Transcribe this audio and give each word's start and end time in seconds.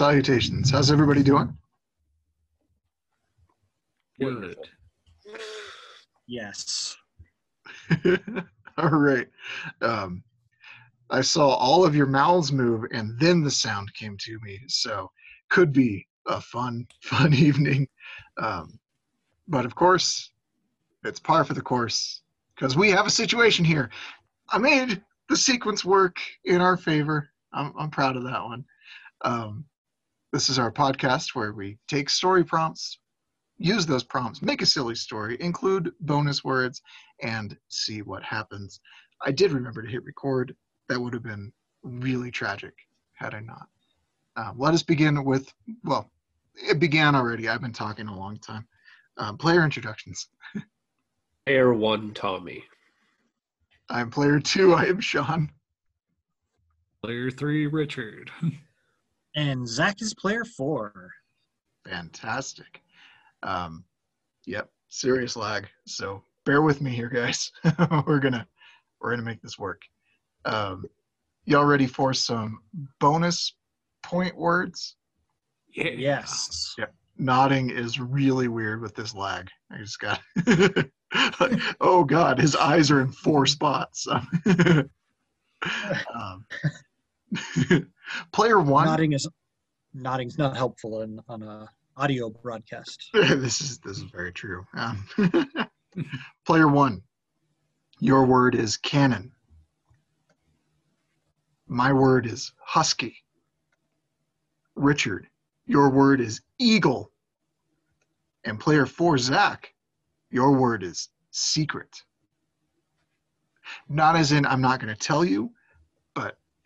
Greetings 0.00 0.16
and 0.16 0.24
salutations. 0.24 0.70
How's 0.70 0.90
everybody 0.90 1.22
doing? 1.22 1.54
Good. 4.18 4.56
Yes. 6.26 6.96
all 8.78 8.88
right. 8.88 9.28
Um, 9.82 10.22
I 11.10 11.20
saw 11.20 11.50
all 11.50 11.84
of 11.84 11.94
your 11.94 12.06
mouths 12.06 12.50
move, 12.50 12.86
and 12.92 13.18
then 13.20 13.42
the 13.42 13.50
sound 13.50 13.92
came 13.92 14.16
to 14.20 14.38
me. 14.40 14.60
So, 14.68 15.10
could 15.50 15.70
be 15.70 16.06
a 16.26 16.40
fun, 16.40 16.86
fun 17.02 17.34
evening. 17.34 17.86
Um, 18.38 18.78
but 19.48 19.66
of 19.66 19.74
course, 19.74 20.30
it's 21.04 21.20
par 21.20 21.44
for 21.44 21.52
the 21.52 21.60
course 21.60 22.22
because 22.54 22.74
we 22.74 22.90
have 22.90 23.06
a 23.06 23.10
situation 23.10 23.66
here. 23.66 23.90
I 24.48 24.56
made 24.56 25.02
the 25.28 25.36
sequence 25.36 25.84
work 25.84 26.16
in 26.46 26.62
our 26.62 26.78
favor. 26.78 27.28
I'm, 27.52 27.74
I'm 27.78 27.90
proud 27.90 28.16
of 28.16 28.24
that 28.24 28.42
one. 28.42 28.64
Um, 29.22 29.66
this 30.32 30.48
is 30.48 30.58
our 30.58 30.70
podcast 30.70 31.34
where 31.34 31.52
we 31.52 31.76
take 31.88 32.08
story 32.08 32.44
prompts, 32.44 32.98
use 33.58 33.84
those 33.84 34.04
prompts, 34.04 34.42
make 34.42 34.62
a 34.62 34.66
silly 34.66 34.94
story, 34.94 35.36
include 35.40 35.92
bonus 36.00 36.44
words, 36.44 36.82
and 37.22 37.56
see 37.68 38.02
what 38.02 38.22
happens. 38.22 38.80
I 39.22 39.32
did 39.32 39.52
remember 39.52 39.82
to 39.82 39.88
hit 39.88 40.04
record. 40.04 40.54
That 40.88 41.00
would 41.00 41.14
have 41.14 41.22
been 41.22 41.52
really 41.82 42.30
tragic 42.30 42.74
had 43.14 43.34
I 43.34 43.40
not. 43.40 43.66
Uh, 44.36 44.52
let 44.56 44.74
us 44.74 44.82
begin 44.82 45.24
with, 45.24 45.52
well, 45.84 46.10
it 46.54 46.78
began 46.78 47.14
already. 47.14 47.48
I've 47.48 47.60
been 47.60 47.72
talking 47.72 48.06
a 48.06 48.16
long 48.16 48.38
time. 48.38 48.66
Um, 49.18 49.36
player 49.36 49.64
introductions. 49.64 50.28
Air 51.46 51.72
one 51.72 52.14
Tommy. 52.14 52.64
I'm 53.88 54.10
player 54.10 54.38
two. 54.38 54.72
I 54.74 54.84
am 54.84 55.00
Sean. 55.00 55.50
Player 57.02 57.30
three, 57.30 57.66
Richard. 57.66 58.30
And 59.36 59.66
Zach 59.68 60.02
is 60.02 60.14
player 60.14 60.44
four. 60.44 61.10
Fantastic. 61.88 62.82
Um, 63.42 63.84
yep, 64.46 64.68
serious 64.88 65.36
lag. 65.36 65.68
So 65.86 66.22
bear 66.44 66.62
with 66.62 66.80
me 66.80 66.90
here, 66.90 67.08
guys. 67.08 67.52
we're 68.06 68.18
gonna 68.18 68.46
we're 69.00 69.10
gonna 69.10 69.22
make 69.22 69.40
this 69.42 69.58
work. 69.58 69.82
Um, 70.44 70.84
y'all 71.44 71.64
ready 71.64 71.86
for 71.86 72.12
some 72.12 72.60
bonus 72.98 73.54
point 74.02 74.36
words? 74.36 74.96
Yeah. 75.74 75.90
Yes. 75.96 76.74
Nodding 77.18 77.70
is 77.70 78.00
really 78.00 78.48
weird 78.48 78.80
with 78.80 78.94
this 78.94 79.14
lag. 79.14 79.48
I 79.70 79.78
just 79.78 80.00
got. 80.00 80.20
oh 81.80 82.04
God, 82.04 82.38
his 82.38 82.56
eyes 82.56 82.90
are 82.90 83.00
in 83.00 83.12
four 83.12 83.46
spots. 83.46 84.06
um, 86.14 86.46
player 88.32 88.60
one. 88.60 88.86
Nodding 88.86 89.12
is 89.12 89.28
nodding's 89.94 90.38
not 90.38 90.56
helpful 90.56 91.02
in 91.02 91.20
on 91.28 91.42
a 91.42 91.68
audio 91.96 92.30
broadcast. 92.30 93.10
this 93.12 93.60
is 93.60 93.78
this 93.78 93.98
is 93.98 94.04
very 94.04 94.32
true. 94.32 94.64
Um, 94.76 95.06
player 96.46 96.68
one, 96.68 97.02
your 97.98 98.24
word 98.24 98.54
is 98.54 98.76
cannon. 98.76 99.32
My 101.66 101.92
word 101.92 102.26
is 102.26 102.52
husky. 102.58 103.16
Richard, 104.74 105.28
your 105.66 105.90
word 105.90 106.20
is 106.20 106.40
eagle. 106.58 107.12
And 108.44 108.58
player 108.58 108.86
four, 108.86 109.18
Zach, 109.18 109.72
your 110.30 110.52
word 110.52 110.82
is 110.82 111.10
secret. 111.30 112.02
Not 113.88 114.16
as 114.16 114.32
in 114.32 114.46
I'm 114.46 114.62
not 114.62 114.80
going 114.80 114.92
to 114.92 114.98
tell 114.98 115.24
you, 115.24 115.52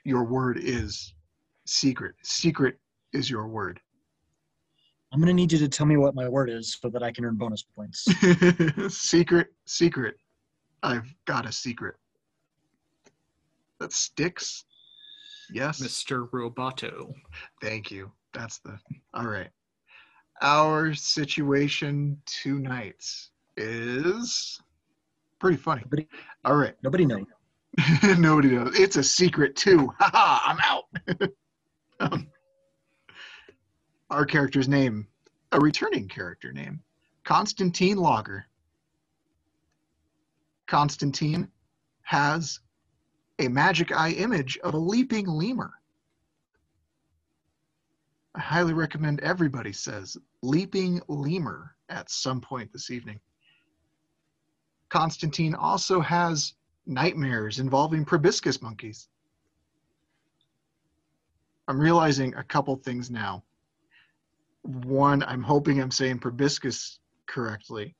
your 0.04 0.24
word 0.24 0.58
is 0.60 1.14
secret. 1.66 2.14
Secret 2.22 2.78
is 3.12 3.28
your 3.28 3.48
word. 3.48 3.80
I'm 5.12 5.20
gonna 5.20 5.32
need 5.32 5.52
you 5.52 5.58
to 5.58 5.68
tell 5.68 5.86
me 5.86 5.96
what 5.96 6.14
my 6.14 6.28
word 6.28 6.50
is 6.50 6.76
so 6.80 6.88
that 6.90 7.02
I 7.02 7.12
can 7.12 7.24
earn 7.24 7.36
bonus 7.36 7.62
points. 7.62 8.04
secret, 8.88 9.48
secret. 9.64 10.16
I've 10.82 11.12
got 11.24 11.46
a 11.46 11.52
secret. 11.52 11.94
That 13.80 13.92
sticks. 13.92 14.64
Yes. 15.52 15.80
Mr. 15.80 16.28
Roboto. 16.30 17.14
Thank 17.62 17.90
you. 17.90 18.10
That's 18.32 18.58
the. 18.58 18.78
All 19.14 19.26
right. 19.26 19.50
Our 20.42 20.94
situation 20.94 22.20
tonight 22.26 23.04
is 23.56 24.60
pretty 25.38 25.56
funny. 25.56 25.82
Nobody, 25.84 26.08
All 26.44 26.56
right. 26.56 26.74
nobody 26.82 27.06
knows. 27.06 27.24
Nobody 28.18 28.50
knows. 28.50 28.78
It's 28.78 28.96
a 28.96 29.02
secret 29.02 29.56
too. 29.56 29.92
Haha, 29.98 30.52
I'm 30.52 30.58
out. 30.62 31.30
um, 32.00 32.28
our 34.10 34.24
character's 34.24 34.68
name, 34.68 35.06
a 35.52 35.60
returning 35.60 36.08
character 36.08 36.52
name, 36.52 36.80
Constantine 37.24 37.96
Lager. 37.96 38.46
Constantine 40.66 41.48
has 42.02 42.60
a 43.38 43.48
magic 43.48 43.92
eye 43.92 44.12
image 44.12 44.58
of 44.62 44.74
a 44.74 44.78
leaping 44.78 45.26
lemur. 45.26 45.72
I 48.34 48.40
highly 48.40 48.72
recommend 48.72 49.20
everybody 49.20 49.72
says 49.72 50.16
leaping 50.42 51.00
lemur 51.08 51.74
at 51.88 52.10
some 52.10 52.40
point 52.40 52.72
this 52.72 52.90
evening. 52.90 53.20
Constantine 54.88 55.54
also 55.54 56.00
has 56.00 56.54
nightmares 56.86 57.58
involving 57.58 58.04
proboscis 58.04 58.60
monkeys. 58.62 59.08
I'm 61.68 61.80
realizing 61.80 62.34
a 62.34 62.44
couple 62.44 62.76
things 62.76 63.10
now. 63.10 63.42
One, 64.62 65.22
I'm 65.22 65.42
hoping 65.42 65.80
I'm 65.80 65.90
saying 65.90 66.18
proboscis 66.18 66.98
correctly. 67.26 67.94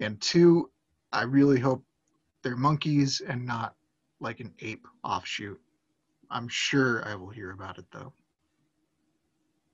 And 0.00 0.20
two, 0.20 0.70
I 1.12 1.22
really 1.22 1.60
hope 1.60 1.84
they're 2.42 2.56
monkeys 2.56 3.20
and 3.26 3.46
not 3.46 3.74
like 4.20 4.40
an 4.40 4.52
ape 4.60 4.86
offshoot. 5.04 5.60
I'm 6.30 6.48
sure 6.48 7.06
I 7.06 7.14
will 7.14 7.30
hear 7.30 7.52
about 7.52 7.78
it 7.78 7.86
though. 7.92 8.12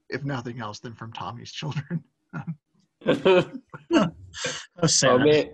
If 0.08 0.24
nothing 0.24 0.60
else, 0.60 0.80
then 0.80 0.94
from 0.94 1.12
Tommy's 1.12 1.52
children. 1.52 2.04
oh 3.06 4.10
Oh, 4.82 4.86
sad. 4.86 5.20
man, 5.20 5.50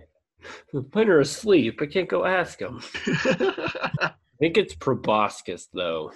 when 0.72 1.08
are 1.08 1.20
asleep. 1.20 1.80
I 1.82 1.86
can't 1.86 2.08
go 2.08 2.24
ask 2.24 2.60
him. 2.60 2.80
I 3.06 4.12
think 4.38 4.56
it's 4.56 4.74
proboscis 4.74 5.68
though. 5.72 6.12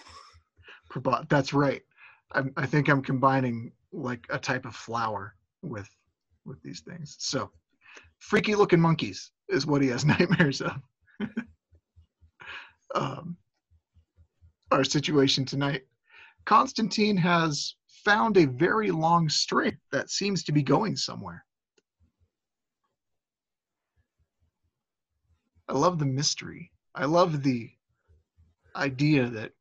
Probo- 0.90 1.28
That's 1.28 1.52
right. 1.52 1.82
I'm, 2.32 2.52
I 2.56 2.66
think 2.66 2.88
I'm 2.88 3.02
combining 3.02 3.72
like 3.92 4.26
a 4.30 4.38
type 4.38 4.66
of 4.66 4.74
flower 4.74 5.34
with 5.62 5.88
with 6.44 6.62
these 6.62 6.80
things. 6.80 7.16
So, 7.18 7.50
freaky 8.18 8.54
looking 8.54 8.80
monkeys 8.80 9.30
is 9.48 9.66
what 9.66 9.82
he 9.82 9.88
has 9.88 10.04
nightmares 10.06 10.62
of. 10.62 10.76
um, 12.94 13.36
our 14.70 14.84
situation 14.84 15.44
tonight. 15.44 15.82
Constantine 16.46 17.16
has 17.16 17.74
found 18.04 18.36
a 18.36 18.46
very 18.46 18.90
long 18.90 19.28
string 19.28 19.76
that 19.92 20.10
seems 20.10 20.42
to 20.44 20.52
be 20.52 20.62
going 20.62 20.96
somewhere. 20.96 21.44
I 25.70 25.72
love 25.72 26.00
the 26.00 26.04
mystery. 26.04 26.72
I 26.96 27.04
love 27.04 27.44
the 27.44 27.70
idea 28.74 29.28
that 29.28 29.52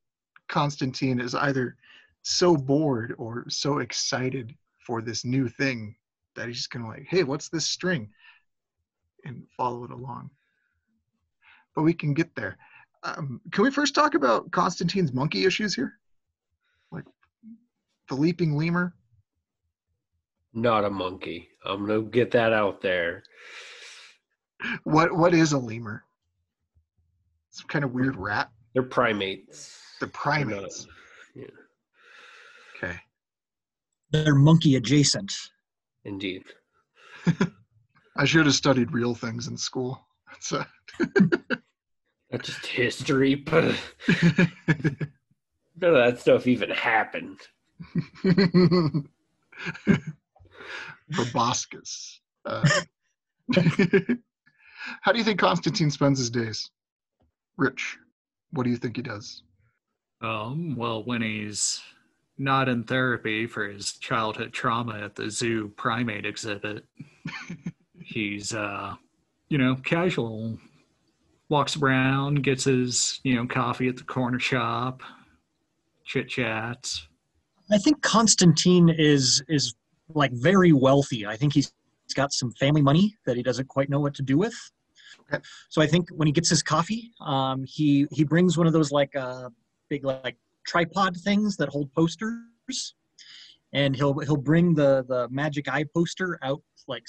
Constantine 0.48 1.20
is 1.20 1.36
either 1.36 1.78
so 2.24 2.58
bored 2.58 3.14
or 3.20 3.46
so 3.48 3.78
excited 3.78 4.56
for 4.88 5.04
this 5.04 5.24
new 5.24 5.48
thing 5.48 5.96
that 6.36 6.48
he's 6.48 6.58
just 6.58 6.72
gonna 6.72 6.88
like, 6.88 7.06
hey, 7.08 7.22
what's 7.22 7.50
this 7.50 7.68
string? 7.68 8.10
And 9.24 9.44
follow 9.56 9.84
it 9.84 9.92
along. 9.92 10.32
But 11.76 11.84
we 11.84 11.94
can 11.94 12.16
get 12.16 12.34
there. 12.34 12.58
Um, 13.04 13.40
can 13.52 13.64
we 13.64 13.70
first 13.70 13.94
talk 13.94 14.16
about 14.16 14.50
Constantine's 14.50 15.14
monkey 15.14 15.46
issues 15.46 15.76
here? 15.76 15.94
Like 16.92 17.06
the 18.10 18.16
leaping 18.16 18.58
lemur? 18.58 18.96
Not 20.56 20.86
a 20.86 20.90
monkey. 20.90 21.50
I'm 21.64 21.86
gonna 21.86 22.02
get 22.02 22.32
that 22.32 22.52
out 22.52 22.82
there. 22.82 23.22
What 24.84 25.16
what 25.16 25.34
is 25.34 25.54
a 25.54 25.58
lemur? 25.58 26.04
Some 27.52 27.68
kind 27.68 27.84
of 27.86 27.92
weird 27.94 28.16
rat. 28.16 28.50
They're 28.74 28.84
primates. 28.84 29.80
The 30.00 30.06
They're 30.06 30.10
not- 30.10 30.14
primates. 30.14 30.88
yeah, 31.36 31.46
Okay. 32.78 33.00
They're 34.12 34.36
monkey 34.36 34.76
adjacent. 34.76 35.32
indeed. 36.06 36.44
I 38.18 38.26
should 38.26 38.46
have 38.46 38.56
studied 38.56 38.92
real 38.92 39.14
things 39.16 39.48
in 39.48 39.58
school. 39.58 40.00
So 40.40 40.64
Not 42.32 42.44
just 42.44 42.66
history, 42.66 43.36
but 43.36 43.64
none 44.08 44.60
of 45.82 45.96
that 45.96 46.18
stuff 46.20 46.46
even 46.48 46.70
happened. 46.70 47.40
proboscis. 51.12 52.20
Uh, 52.46 52.68
how 55.02 55.12
do 55.12 55.18
you 55.18 55.24
think 55.24 55.40
Constantine 55.40 55.92
spends 55.92 56.20
his 56.20 56.30
days? 56.30 56.70
Rich, 57.58 57.98
what 58.52 58.64
do 58.64 58.70
you 58.70 58.78
think 58.78 58.96
he 58.96 59.02
does? 59.02 59.44
Um, 60.22 60.76
well, 60.76 61.04
when 61.04 61.22
he's 61.22 61.82
not 62.40 62.70
in 62.70 62.84
therapy 62.86 63.46
for 63.46 63.68
his 63.68 63.92
childhood 63.94 64.54
trauma 64.54 64.98
at 64.98 65.14
the 65.14 65.30
zoo 65.30 65.72
primate 65.76 66.26
exhibit. 66.26 66.86
He's, 68.02 68.56
uh, 68.56 68.96
you 69.50 69.58
know, 69.58 69.76
casual. 69.76 70.58
Walks 71.50 71.76
around, 71.76 72.44
gets 72.44 72.64
his, 72.64 73.20
you 73.24 73.36
know, 73.36 73.46
coffee 73.46 73.90
at 73.90 73.98
the 73.98 74.04
corner 74.04 74.40
shop, 74.40 75.02
chit 76.06 76.30
chats. 76.30 77.08
I 77.72 77.80
think 77.80 78.02
Constantine 78.04 78.90
is 78.90 79.44
is 79.48 79.74
like 80.14 80.32
very 80.32 80.74
wealthy. 80.74 81.26
I 81.26 81.36
think 81.38 81.54
he's 81.54 81.72
he's 82.10 82.16
got 82.16 82.34
some 82.34 82.52
family 82.54 82.82
money 82.82 83.16
that 83.26 83.38
he 83.38 83.44
doesn't 83.44 83.68
quite 83.68 83.90
know 83.90 84.00
what 84.00 84.16
to 84.16 84.24
do 84.24 84.38
with. 84.38 84.56
Okay. 85.32 85.44
So 85.70 85.82
I 85.82 85.88
think 85.88 86.10
when 86.10 86.28
he 86.28 86.32
gets 86.32 86.50
his 86.50 86.64
coffee, 86.64 87.12
um, 87.22 87.64
he 87.64 88.08
he 88.12 88.24
brings 88.24 88.58
one 88.58 88.68
of 88.68 88.74
those 88.74 88.92
like 88.92 89.16
uh, 89.16 89.50
big 89.90 90.04
like 90.04 90.38
tripod 90.66 91.16
things 91.18 91.56
that 91.58 91.70
hold 91.70 91.94
posters, 91.94 92.96
and 93.74 93.96
he'll 93.96 94.18
he'll 94.20 94.38
bring 94.38 94.74
the 94.74 95.06
the 95.08 95.28
magic 95.30 95.70
eye 95.70 95.86
poster 95.96 96.40
out 96.42 96.62
like 96.88 97.06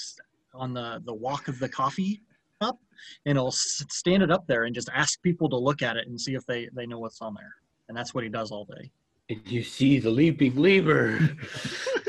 on 0.53 0.73
the 0.73 1.01
the 1.05 1.13
walk 1.13 1.47
of 1.47 1.57
the 1.59 1.69
coffee 1.69 2.21
cup, 2.61 2.77
and 3.25 3.37
he'll 3.37 3.51
stand 3.51 4.21
it 4.21 4.29
up 4.29 4.45
there 4.45 4.65
and 4.65 4.75
just 4.75 4.89
ask 4.93 5.21
people 5.23 5.49
to 5.49 5.57
look 5.57 5.81
at 5.81 5.97
it 5.97 6.07
and 6.07 6.19
see 6.19 6.35
if 6.35 6.45
they 6.45 6.69
they 6.73 6.85
know 6.85 6.99
what's 6.99 7.21
on 7.21 7.33
there, 7.33 7.55
and 7.89 7.97
that's 7.97 8.13
what 8.13 8.23
he 8.23 8.29
does 8.29 8.51
all 8.51 8.65
day. 8.65 8.91
And 9.29 9.41
you 9.45 9.63
see 9.63 9.97
the 9.97 10.11
leaping 10.11 10.55
lemur. 10.55 11.19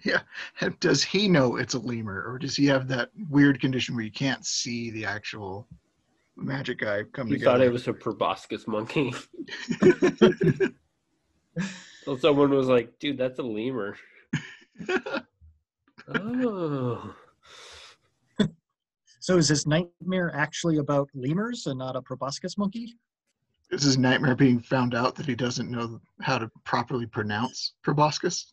yeah. 0.04 0.20
Does 0.80 1.02
he 1.02 1.28
know 1.28 1.56
it's 1.56 1.74
a 1.74 1.78
lemur, 1.78 2.24
or 2.26 2.38
does 2.38 2.56
he 2.56 2.66
have 2.66 2.88
that 2.88 3.10
weird 3.28 3.60
condition 3.60 3.94
where 3.94 4.04
you 4.04 4.10
can't 4.10 4.44
see 4.44 4.90
the 4.90 5.04
actual 5.04 5.66
magic 6.36 6.82
eye 6.82 7.02
come 7.12 7.26
He 7.28 7.34
together? 7.34 7.58
thought 7.58 7.66
it 7.66 7.72
was 7.72 7.88
a 7.88 7.92
proboscis 7.92 8.66
monkey. 8.66 9.12
So 12.04 12.16
someone 12.16 12.50
was 12.50 12.66
like, 12.66 12.98
dude, 12.98 13.18
that's 13.18 13.38
a 13.38 13.42
lemur. 13.42 13.96
oh. 16.08 17.14
So 19.22 19.36
is 19.36 19.48
his 19.48 19.66
nightmare 19.66 20.34
actually 20.34 20.78
about 20.78 21.10
lemurs 21.14 21.66
and 21.66 21.78
not 21.78 21.94
a 21.94 22.00
proboscis 22.00 22.56
monkey? 22.56 22.94
Is 23.70 23.82
his 23.82 23.98
nightmare 23.98 24.34
being 24.34 24.60
found 24.60 24.94
out 24.94 25.14
that 25.16 25.26
he 25.26 25.34
doesn't 25.34 25.70
know 25.70 26.00
how 26.22 26.38
to 26.38 26.50
properly 26.64 27.04
pronounce 27.04 27.74
proboscis? 27.82 28.50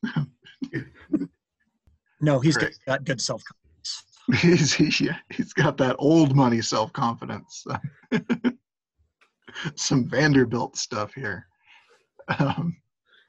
No, 2.22 2.40
he's 2.40 2.56
Right. 2.56 2.74
got 2.88 3.04
good 3.06 3.22
self 3.22 3.44
confidence. 3.44 4.04
he's, 4.42 4.74
he, 4.74 5.06
yeah, 5.06 5.18
he's 5.30 5.54
got 5.54 5.78
that 5.78 5.96
old 6.00 6.36
money 6.36 6.62
self 6.62 6.92
confidence. 6.94 7.66
Some 9.76 10.10
Vanderbilt 10.10 10.76
stuff 10.78 11.14
here. 11.14 11.48
Um, 12.40 12.76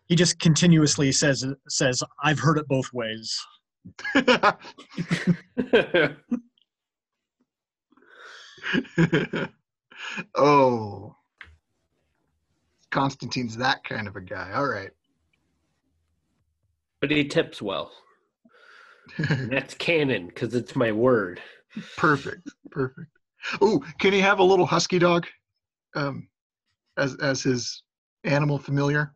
He 0.07 0.17
just 0.17 0.39
continuously 0.41 1.13
says 1.13 1.45
says 1.69 2.03
I've 2.23 2.39
heard 2.41 2.59
it 2.59 2.67
both 2.69 2.93
ways. 2.93 3.39
oh, 10.35 11.15
Constantine's 12.91 13.57
that 13.57 13.85
kind 13.85 14.09
of 14.09 14.17
a 14.17 14.21
guy. 14.21 14.53
All 14.53 14.67
right. 14.67 14.91
but 17.01 17.11
he 17.11 17.25
tips 17.25 17.63
well. 17.63 17.93
And 19.17 19.51
that's 19.53 19.75
canon 19.75 20.27
because 20.29 20.55
it's 20.55 20.77
my 20.77 20.93
word. 20.93 21.41
perfect. 21.97 22.49
Perfect. 22.71 23.09
Oh, 23.61 23.83
can 24.01 24.13
he 24.13 24.21
have 24.21 24.39
a 24.41 24.45
little 24.45 24.67
husky 24.67 24.99
dog 24.99 25.27
um, 25.95 26.29
as 26.97 27.15
as 27.17 27.43
his 27.43 27.83
animal 28.25 28.59
familiar? 28.59 29.15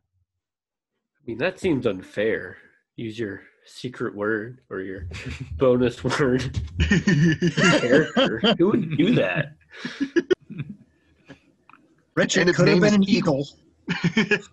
I 1.16 1.20
mean, 1.26 1.38
that 1.38 1.58
seems 1.60 1.86
unfair. 1.86 2.56
Use 2.96 3.18
your 3.18 3.42
secret 3.66 4.14
word 4.14 4.60
or 4.70 4.80
your 4.80 5.08
bonus 5.56 6.02
word 6.04 6.58
character. 6.88 8.40
Who 8.58 8.66
would 8.68 8.96
do 8.96 9.14
that? 9.14 9.54
Richard 12.14 12.40
And 12.40 12.50
its 12.50 12.58
could 12.58 12.68
have 12.68 12.80
been 12.80 12.94
an 12.94 13.08
Eagle. 13.08 13.46
eagle. 13.88 14.44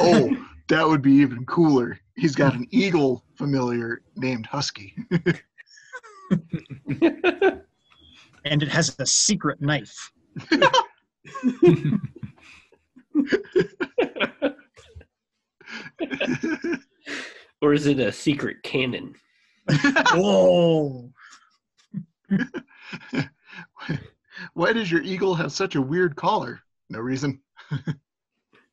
oh, 0.00 0.36
that 0.68 0.86
would 0.86 1.02
be 1.02 1.12
even 1.12 1.44
cooler. 1.46 1.98
He's 2.16 2.34
got 2.34 2.54
an 2.54 2.66
eagle 2.70 3.24
familiar 3.34 4.02
named 4.16 4.46
Husky. 4.46 4.94
and 8.44 8.62
it 8.62 8.68
has 8.68 8.96
a 8.98 9.06
secret 9.06 9.60
knife. 9.60 10.12
or 17.62 17.72
is 17.72 17.86
it 17.86 17.98
a 18.00 18.12
secret 18.12 18.62
cannon? 18.62 19.14
Whoa! 20.14 21.10
Why 24.54 24.72
does 24.72 24.90
your 24.90 25.02
eagle 25.02 25.34
have 25.34 25.52
such 25.52 25.74
a 25.74 25.82
weird 25.82 26.16
collar? 26.16 26.60
No 26.88 27.00
reason. 27.00 27.40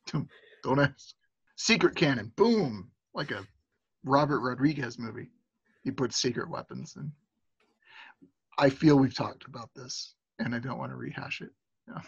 don't, 0.06 0.28
don't 0.62 0.80
ask. 0.80 1.14
Secret 1.56 1.94
cannon. 1.94 2.32
Boom. 2.36 2.90
Like 3.14 3.30
a 3.30 3.46
Robert 4.04 4.40
Rodriguez 4.40 4.98
movie. 4.98 5.30
He 5.82 5.90
puts 5.90 6.16
secret 6.16 6.50
weapons 6.50 6.96
in. 6.96 7.12
I 8.58 8.70
feel 8.70 8.96
we've 8.96 9.14
talked 9.14 9.46
about 9.46 9.70
this 9.74 10.14
and 10.38 10.54
I 10.54 10.58
don't 10.58 10.78
want 10.78 10.92
to 10.92 10.96
rehash 10.96 11.42
it. 11.42 11.50
No. 11.86 12.00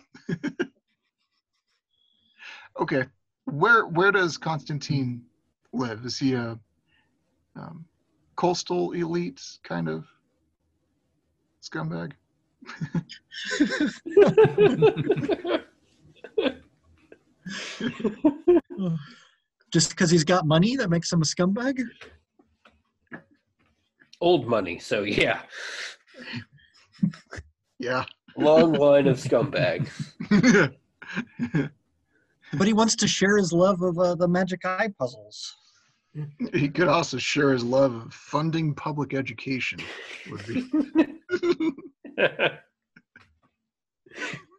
okay. 2.81 3.05
Where 3.45 3.87
where 3.87 4.13
does 4.13 4.37
Constantine 4.37 5.23
live? 5.73 6.05
Is 6.05 6.19
he 6.19 6.35
a 6.35 6.59
um, 7.55 7.85
coastal 8.37 8.93
elite 8.93 9.41
kind 9.63 9.89
of 9.89 10.07
scumbag? 11.63 12.13
just 19.77 19.91
because 19.91 20.11
he's 20.11 20.25
got 20.25 20.47
money 20.47 20.75
that 20.75 20.89
makes 20.89 21.13
him 21.13 21.21
a 21.21 21.25
scumbag? 21.27 21.83
Old 24.23 24.47
money, 24.47 24.79
so 24.79 25.03
yeah. 25.03 25.43
Yeah. 27.79 28.07
Long 28.39 28.73
line 28.73 29.07
of 29.07 29.19
scumbags. 29.19 29.91
But 32.53 32.67
he 32.67 32.73
wants 32.73 32.97
to 32.97 33.09
share 33.09 33.37
his 33.37 33.53
love 33.53 33.83
of 33.83 33.99
uh, 33.99 34.15
the 34.15 34.29
magic 34.29 34.65
eye 34.65 34.89
puzzles. 34.99 35.55
he 36.55 36.71
could 36.71 36.89
also 36.89 37.19
share 37.19 37.53
his 37.53 37.63
love 37.63 37.93
of 37.93 38.15
funding 38.15 38.73
public 38.73 39.13
education. 39.13 39.79
Would 40.31 40.47
be. 40.47 40.71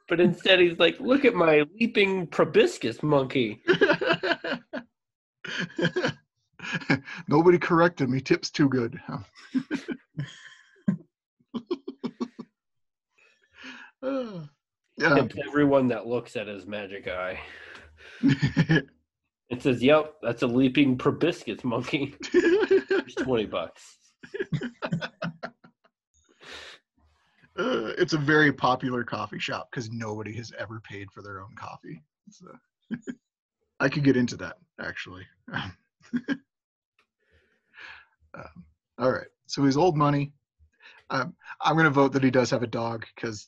but 0.09 0.19
instead, 0.19 0.59
he's 0.59 0.77
like, 0.77 0.99
look 0.99 1.25
at 1.25 1.33
my 1.33 1.65
leaping 1.79 2.27
proboscis 2.27 3.01
monkey. 3.01 3.63
Nobody 7.27 7.57
corrected 7.57 8.09
me. 8.09 8.19
Tips 8.21 8.49
too 8.49 8.69
good. 8.69 8.99
Yeah. 14.99 15.27
Everyone 15.47 15.87
that 15.89 16.07
looks 16.07 16.35
at 16.35 16.47
his 16.47 16.65
magic 16.65 17.07
eye. 17.07 17.39
It 19.49 19.61
says, 19.61 19.81
yep, 19.81 20.15
that's 20.21 20.41
a 20.41 20.47
leaping 20.47 20.97
proboscis 20.97 21.63
monkey. 21.63 22.15
It's 22.33 23.15
20 23.15 23.45
bucks. 23.45 23.97
Uh, 27.57 27.93
it's 27.97 28.13
a 28.13 28.17
very 28.17 28.51
popular 28.51 29.03
coffee 29.03 29.39
shop 29.39 29.69
because 29.71 29.89
nobody 29.89 30.33
has 30.33 30.51
ever 30.59 30.81
paid 30.81 31.09
for 31.11 31.21
their 31.21 31.41
own 31.41 31.55
coffee. 31.55 32.03
So 32.29 32.45
I 33.79 33.89
could 33.89 34.03
get 34.03 34.17
into 34.17 34.37
that 34.37 34.57
actually. 34.79 35.23
Um, 38.33 38.65
all 38.99 39.11
right, 39.11 39.27
so 39.47 39.63
he's 39.65 39.77
old 39.77 39.97
money. 39.97 40.33
Um, 41.09 41.33
I'm 41.61 41.73
going 41.75 41.85
to 41.85 41.89
vote 41.89 42.13
that 42.13 42.23
he 42.23 42.29
does 42.31 42.49
have 42.51 42.63
a 42.63 42.67
dog 42.67 43.05
because 43.15 43.47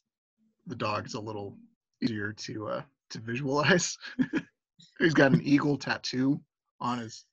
the 0.68 0.76
dog 0.76 1.06
is 1.06 1.14
a 1.14 1.20
little 1.20 1.58
easier 2.02 2.34
to 2.34 2.68
uh, 2.68 2.82
to 3.12 3.20
visualize. 3.20 3.98
he's 5.00 5.14
got 5.14 5.32
an 5.34 5.42
eagle 5.44 5.78
tattoo 5.78 6.40
on 6.80 7.00
his 7.00 7.26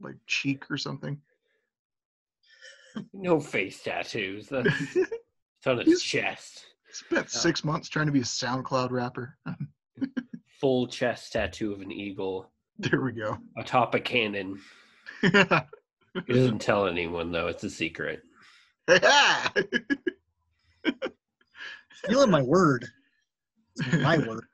like 0.00 0.16
cheek 0.26 0.64
or 0.70 0.76
something. 0.76 1.20
No 3.12 3.38
face 3.40 3.82
tattoos. 3.82 4.48
That's, 4.48 4.68
it's 4.96 5.66
on 5.66 5.78
his 5.78 5.86
He's- 5.86 6.02
chest. 6.02 6.64
Spent 6.90 7.28
six 7.28 7.64
months 7.64 7.88
trying 7.88 8.06
to 8.06 8.12
be 8.12 8.20
a 8.20 8.24
SoundCloud 8.24 8.92
rapper. 8.92 9.36
Full 10.60 10.86
chest 10.88 11.32
tattoo 11.32 11.72
of 11.72 11.80
an 11.80 11.92
eagle 11.92 12.50
there 12.78 13.00
we 13.00 13.12
go. 13.12 13.38
atop 13.56 13.94
a 13.94 14.00
cannon. 14.00 14.60
He 16.28 16.32
doesn't 16.32 16.60
tell 16.60 16.86
anyone, 16.86 17.32
though. 17.32 17.48
It's 17.48 17.64
a 17.64 17.70
secret. 17.70 18.22
Stealing 22.04 22.30
my 22.30 22.40
word. 22.40 22.86
It's 23.76 23.96
my 23.96 24.18
word. 24.18 24.44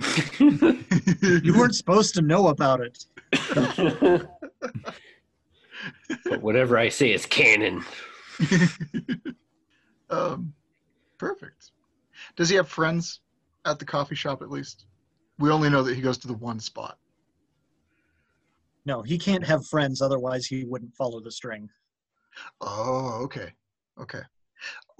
You 1.44 1.56
weren't 1.56 1.76
supposed 1.76 2.16
to 2.16 2.22
know 2.22 2.48
about 2.48 2.80
it. 2.80 3.04
but 6.24 6.42
whatever 6.42 6.76
I 6.76 6.88
say 6.88 7.12
is 7.12 7.26
canon. 7.26 7.84
um, 10.10 10.52
perfect. 11.16 11.70
Does 12.34 12.48
he 12.48 12.56
have 12.56 12.68
friends 12.68 13.20
at 13.64 13.78
the 13.78 13.84
coffee 13.84 14.16
shop 14.16 14.42
at 14.42 14.50
least? 14.50 14.86
We 15.38 15.50
only 15.50 15.68
know 15.68 15.82
that 15.82 15.94
he 15.94 16.02
goes 16.02 16.18
to 16.18 16.28
the 16.28 16.34
one 16.34 16.60
spot. 16.60 16.98
No, 18.86 19.02
he 19.02 19.18
can't 19.18 19.44
have 19.44 19.66
friends, 19.66 20.02
otherwise 20.02 20.46
he 20.46 20.64
wouldn't 20.64 20.94
follow 20.94 21.20
the 21.20 21.30
string. 21.30 21.68
Oh, 22.60 23.20
okay. 23.24 23.52
Okay. 24.00 24.20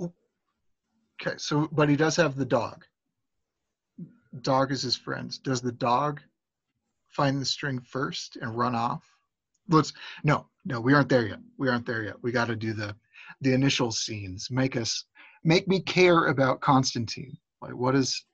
Okay, 0.00 1.36
so 1.36 1.68
but 1.72 1.88
he 1.88 1.96
does 1.96 2.16
have 2.16 2.36
the 2.36 2.44
dog. 2.44 2.84
Dog 4.42 4.72
is 4.72 4.82
his 4.82 4.96
friend. 4.96 5.40
Does 5.42 5.60
the 5.60 5.72
dog 5.72 6.20
find 7.08 7.40
the 7.40 7.46
string 7.46 7.80
first 7.80 8.36
and 8.36 8.56
run 8.56 8.74
off? 8.74 9.04
Let's 9.68 9.92
no, 10.24 10.48
no, 10.64 10.80
we 10.80 10.92
aren't 10.92 11.08
there 11.08 11.26
yet. 11.26 11.38
We 11.56 11.68
aren't 11.68 11.86
there 11.86 12.02
yet. 12.02 12.16
We 12.22 12.32
got 12.32 12.48
to 12.48 12.56
do 12.56 12.72
the 12.72 12.96
the 13.40 13.52
initial 13.52 13.92
scenes. 13.92 14.50
Make 14.50 14.76
us 14.76 15.04
make 15.44 15.68
me 15.68 15.80
care 15.80 16.26
about 16.26 16.60
Constantine. 16.60 17.36
Like 17.62 17.74
what 17.74 17.94
is 17.94 18.24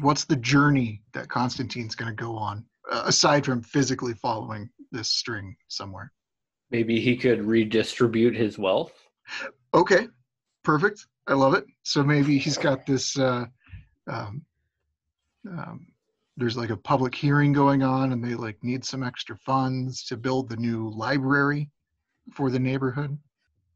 what's 0.00 0.24
the 0.24 0.36
journey 0.36 1.02
that 1.12 1.28
Constantine's 1.28 1.94
going 1.94 2.14
to 2.14 2.22
go 2.22 2.36
on 2.36 2.64
uh, 2.90 3.02
aside 3.06 3.44
from 3.44 3.62
physically 3.62 4.14
following 4.14 4.68
this 4.92 5.10
string 5.10 5.56
somewhere? 5.68 6.12
Maybe 6.70 7.00
he 7.00 7.16
could 7.16 7.44
redistribute 7.44 8.34
his 8.34 8.58
wealth. 8.58 8.92
Okay, 9.74 10.08
perfect. 10.64 11.06
I 11.28 11.34
love 11.34 11.54
it. 11.54 11.64
So 11.82 12.02
maybe 12.02 12.38
he's 12.38 12.58
got 12.58 12.86
this. 12.86 13.18
Uh, 13.18 13.46
um, 14.08 14.42
um, 15.48 15.86
there's 16.36 16.56
like 16.56 16.70
a 16.70 16.76
public 16.76 17.14
hearing 17.14 17.52
going 17.52 17.82
on, 17.82 18.12
and 18.12 18.22
they 18.22 18.34
like 18.34 18.62
need 18.62 18.84
some 18.84 19.02
extra 19.02 19.36
funds 19.36 20.04
to 20.06 20.16
build 20.16 20.48
the 20.48 20.56
new 20.56 20.90
library 20.90 21.70
for 22.32 22.50
the 22.50 22.58
neighborhood. 22.58 23.16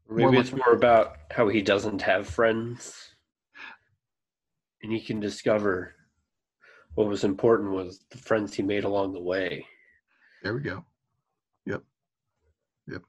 Or 0.09 0.15
maybe 0.15 0.31
More 0.31 0.41
it's 0.41 0.51
more 0.51 0.73
about 0.73 1.17
how 1.31 1.47
he 1.47 1.61
doesn't 1.61 2.01
have 2.01 2.27
friends. 2.27 3.15
And 4.83 4.91
he 4.91 4.99
can 4.99 5.19
discover 5.19 5.95
what 6.95 7.07
was 7.07 7.23
important 7.23 7.71
was 7.71 8.01
the 8.09 8.17
friends 8.17 8.53
he 8.53 8.63
made 8.63 8.83
along 8.83 9.13
the 9.13 9.21
way. 9.21 9.65
There 10.43 10.53
we 10.53 10.61
go. 10.61 10.83
Yep. 11.65 11.83
Yep. 12.87 13.01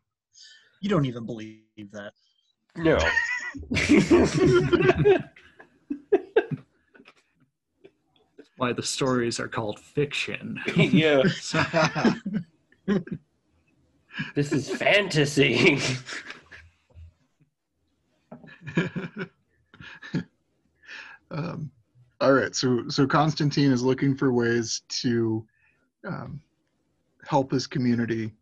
You 0.80 0.88
don't 0.88 1.06
even 1.06 1.26
believe 1.26 1.62
that. 1.92 2.12
No. 2.76 2.98
Why 8.56 8.72
the 8.72 8.82
stories 8.82 9.40
are 9.40 9.48
called 9.48 9.78
fiction. 9.80 10.60
yeah. 10.76 11.22
This 14.34 14.52
is 14.52 14.68
fantasy. 14.68 15.78
um, 21.30 21.70
all 22.22 22.32
right, 22.32 22.54
so 22.54 22.84
so 22.88 23.04
Constantine 23.04 23.72
is 23.72 23.82
looking 23.82 24.16
for 24.16 24.32
ways 24.32 24.82
to 25.00 25.44
um, 26.06 26.40
help 27.26 27.50
his 27.50 27.66
community 27.66 28.32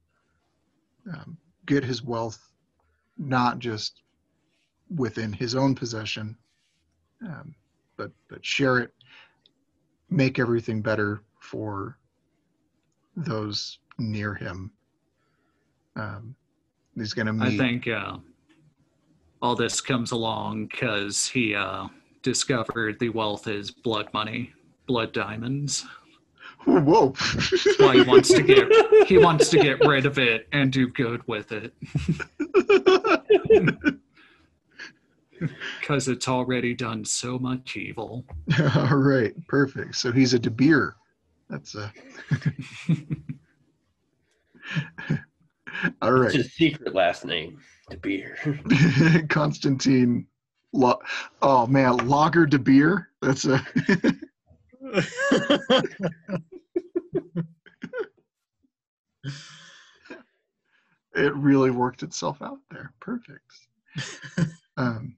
um, 1.11 1.39
get 1.65 1.83
his 1.83 2.03
wealth, 2.03 2.51
not 3.17 3.59
just 3.59 4.03
within 4.95 5.33
his 5.33 5.55
own 5.55 5.75
possession, 5.75 6.37
um, 7.27 7.55
but 7.97 8.11
but 8.29 8.45
share 8.45 8.79
it, 8.81 8.93
make 10.11 10.39
everything 10.39 10.83
better 10.83 11.23
for 11.39 11.97
those 13.17 13.79
near 13.99 14.35
him. 14.35 14.71
Um, 15.97 16.35
he's 16.97 17.15
going 17.15 17.39
to 17.39 17.45
I 17.45 17.57
think 17.57 17.89
uh, 17.89 18.19
all 19.41 19.57
this 19.57 19.81
comes 19.81 20.11
along 20.11 20.67
because 20.67 21.27
he 21.27 21.55
uh, 21.55 21.87
discovered 22.23 22.99
the 22.99 23.09
wealth 23.11 23.47
is 23.49 23.71
blood 23.71 24.09
money, 24.13 24.53
blood 24.87 25.13
diamonds. 25.13 25.87
Whoa! 26.67 27.15
Why 27.79 27.95
he 27.95 28.03
wants 28.03 28.29
to 28.29 28.43
get 28.43 28.69
he 29.07 29.17
wants 29.17 29.49
to 29.49 29.59
get 29.59 29.81
rid 29.87 30.05
of 30.05 30.19
it 30.19 30.47
and 30.53 30.71
do 30.71 30.89
good 30.89 31.27
with 31.27 31.53
it 31.53 31.73
because 35.81 36.09
it's 36.09 36.29
already 36.29 36.75
done 36.75 37.05
so 37.05 37.39
much 37.39 37.77
evil. 37.77 38.25
All 38.75 38.97
right, 38.97 39.35
perfect. 39.49 39.97
So 39.97 40.13
he's 40.13 40.35
a 40.35 40.39
De 40.39 40.51
Beer. 40.51 40.97
That's 41.49 41.75
a. 41.75 41.93
All 46.03 46.13
right. 46.13 46.27
It's 46.27 46.35
right, 46.35 46.35
his 46.35 46.53
secret 46.55 46.95
last 46.95 47.25
name, 47.25 47.59
De 47.89 47.97
Beer. 47.97 48.37
Constantine. 49.29 50.27
Lo- 50.73 51.01
oh 51.43 51.67
man, 51.67 52.09
Lager 52.09 52.47
De 52.47 52.59
Beer. 52.59 53.09
That's 53.21 53.45
a. 53.45 53.65
it 61.15 61.35
really 61.35 61.71
worked 61.71 62.03
itself 62.03 62.41
out 62.41 62.59
there. 62.71 62.93
Perfect. 63.01 63.51
um, 64.77 65.17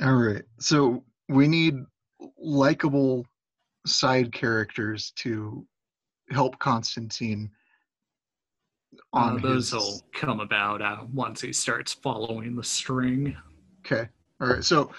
all 0.00 0.14
right, 0.14 0.44
so 0.58 1.04
we 1.28 1.46
need 1.46 1.74
likable 2.38 3.26
side 3.86 4.32
characters 4.32 5.12
to 5.16 5.66
help 6.30 6.58
Constantine. 6.58 7.50
Uh, 9.12 9.38
those 9.38 9.70
his, 9.70 9.72
will 9.72 10.02
come 10.12 10.40
about 10.40 10.82
uh, 10.82 11.04
once 11.12 11.40
he 11.40 11.52
starts 11.52 11.92
following 11.92 12.56
the 12.56 12.64
string. 12.64 13.36
Okay. 13.84 14.08
All 14.40 14.48
right. 14.48 14.64
So 14.64 14.90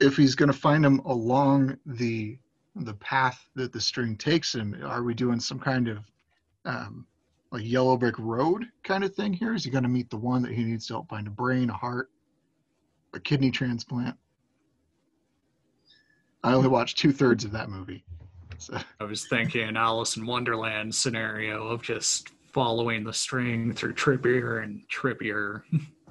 if 0.00 0.16
he's 0.16 0.34
going 0.34 0.50
to 0.50 0.58
find 0.58 0.84
him 0.84 1.00
along 1.00 1.76
the 1.86 2.38
the 2.76 2.94
path 2.94 3.48
that 3.56 3.72
the 3.72 3.80
string 3.80 4.16
takes 4.16 4.54
him, 4.54 4.76
are 4.84 5.02
we 5.02 5.12
doing 5.12 5.40
some 5.40 5.58
kind 5.58 5.88
of 5.88 5.98
um, 6.64 7.06
like 7.50 7.64
yellow 7.64 7.96
brick 7.96 8.14
road 8.18 8.64
kind 8.84 9.04
of 9.04 9.14
thing 9.14 9.32
here? 9.32 9.54
Is 9.54 9.64
he 9.64 9.70
going 9.70 9.82
to 9.82 9.88
meet 9.88 10.08
the 10.08 10.16
one 10.16 10.42
that 10.42 10.52
he 10.52 10.64
needs 10.64 10.86
to 10.86 10.94
help 10.94 11.08
find 11.08 11.26
a 11.26 11.30
brain, 11.30 11.68
a 11.68 11.74
heart, 11.74 12.10
a 13.12 13.20
kidney 13.20 13.50
transplant? 13.50 14.16
I 16.42 16.54
only 16.54 16.68
watched 16.68 16.96
two 16.96 17.12
thirds 17.12 17.44
of 17.44 17.50
that 17.52 17.68
movie. 17.68 18.04
So, 18.58 18.78
I 19.00 19.04
was 19.04 19.26
thinking 19.26 19.76
Alice 19.76 20.16
in 20.16 20.24
Wonderland 20.24 20.94
scenario 20.94 21.66
of 21.66 21.82
just 21.82 22.30
following 22.52 23.04
the 23.04 23.12
string 23.12 23.72
through 23.72 23.94
trippier 23.94 24.62
and 24.62 24.82
trippier 24.88 25.62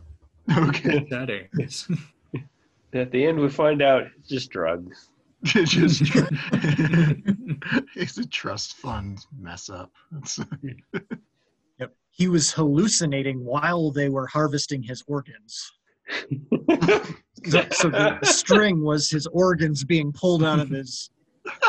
okay. 0.58 1.08
settings. 1.10 1.90
At 2.94 3.12
the 3.12 3.26
end, 3.26 3.40
we 3.40 3.50
find 3.50 3.82
out 3.82 4.04
it's 4.18 4.30
just 4.30 4.50
drugs. 4.50 5.10
Just 5.46 6.02
it's 7.96 8.18
a 8.18 8.28
trust 8.28 8.76
fund 8.76 9.26
mess 9.40 9.70
up. 9.70 9.90
Yep. 11.80 11.94
He 12.10 12.28
was 12.28 12.52
hallucinating 12.52 13.46
while 13.46 13.90
they 13.90 14.10
were 14.10 14.28
harvesting 14.28 14.84
his 14.84 15.02
organs. 15.08 15.72
So, 17.48 17.66
so 17.72 17.90
the, 17.90 18.18
the 18.20 18.28
string 18.28 18.84
was 18.84 19.10
his 19.10 19.28
organs 19.28 19.86
being 19.86 20.12
pulled 20.12 20.44
out 20.44 20.60
of 20.60 20.70
his, 20.70 21.10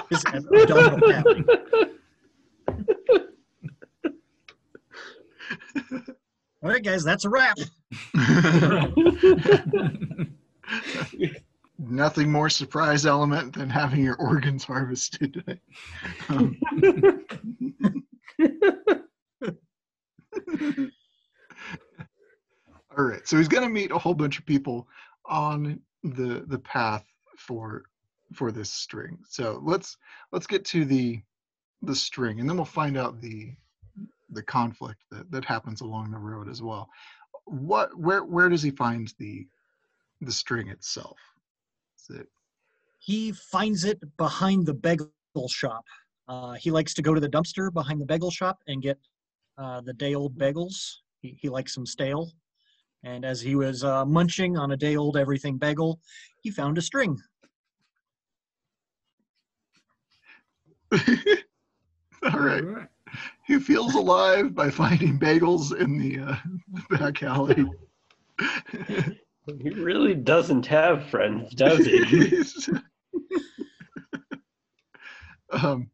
his 0.08 0.24
abdominal 0.24 1.08
cavity. 1.08 1.44
All 6.62 6.70
right, 6.70 6.82
guys, 6.82 7.04
that's 7.04 7.24
a 7.24 7.30
wrap. 7.30 7.56
Nothing 11.78 12.30
more 12.30 12.50
surprise 12.50 13.06
element 13.06 13.54
than 13.54 13.70
having 13.70 14.04
your 14.04 14.16
organs 14.16 14.64
harvested. 14.64 15.60
Um, 16.28 16.56
all 22.96 23.04
right, 23.04 23.26
so 23.26 23.36
he's 23.36 23.48
going 23.48 23.62
to 23.62 23.68
meet 23.68 23.90
a 23.90 23.98
whole 23.98 24.14
bunch 24.14 24.38
of 24.38 24.46
people 24.46 24.88
on 25.26 25.80
the 26.02 26.44
the 26.48 26.58
path 26.58 27.04
for 27.36 27.84
for 28.34 28.52
this 28.52 28.72
string. 28.72 29.18
So 29.28 29.60
let's 29.64 29.96
let's 30.32 30.46
get 30.46 30.64
to 30.66 30.84
the 30.84 31.20
the 31.82 31.94
string, 31.94 32.40
and 32.40 32.48
then 32.48 32.56
we'll 32.56 32.64
find 32.64 32.96
out 32.96 33.20
the 33.20 33.52
the 34.30 34.42
conflict 34.42 35.02
that 35.10 35.30
that 35.30 35.44
happens 35.44 35.80
along 35.80 36.10
the 36.10 36.18
road 36.18 36.48
as 36.48 36.62
well. 36.62 36.88
What 37.46 37.96
where 37.98 38.24
where 38.24 38.48
does 38.48 38.62
he 38.62 38.70
find 38.70 39.12
the 39.18 39.46
the 40.20 40.32
string 40.32 40.68
itself? 40.68 41.18
Is 41.98 42.16
it 42.20 42.28
He 42.98 43.32
finds 43.32 43.84
it 43.84 43.98
behind 44.16 44.66
the 44.66 44.74
bagel 44.74 45.10
shop. 45.48 45.84
Uh, 46.28 46.52
he 46.52 46.70
likes 46.70 46.94
to 46.94 47.02
go 47.02 47.14
to 47.14 47.20
the 47.20 47.28
dumpster 47.28 47.72
behind 47.72 48.00
the 48.00 48.06
bagel 48.06 48.30
shop 48.30 48.58
and 48.66 48.82
get 48.82 48.98
uh, 49.58 49.80
the 49.80 49.92
day 49.92 50.14
old 50.14 50.38
bagels. 50.38 50.96
He, 51.20 51.36
he 51.40 51.48
likes 51.48 51.74
them 51.74 51.86
stale. 51.86 52.32
And 53.02 53.24
as 53.24 53.40
he 53.40 53.56
was 53.56 53.82
uh, 53.82 54.04
munching 54.04 54.58
on 54.58 54.72
a 54.72 54.76
day 54.76 54.96
old 54.96 55.16
everything 55.16 55.56
bagel, 55.56 56.00
he 56.42 56.50
found 56.50 56.76
a 56.78 56.82
string. 56.82 57.18
All 62.22 62.38
right. 62.38 62.64
He 63.46 63.58
feels 63.58 63.94
alive 63.94 64.54
by 64.54 64.70
finding 64.70 65.18
bagels 65.18 65.74
in 65.76 65.98
the, 65.98 66.20
uh, 66.20 66.36
the 66.72 66.98
back 66.98 67.22
alley. 67.22 67.64
He 69.59 69.71
really 69.71 70.14
doesn't 70.14 70.66
have 70.66 71.07
friends, 71.07 71.54
does 71.54 71.87
he? 71.87 72.42
um, 75.52 75.90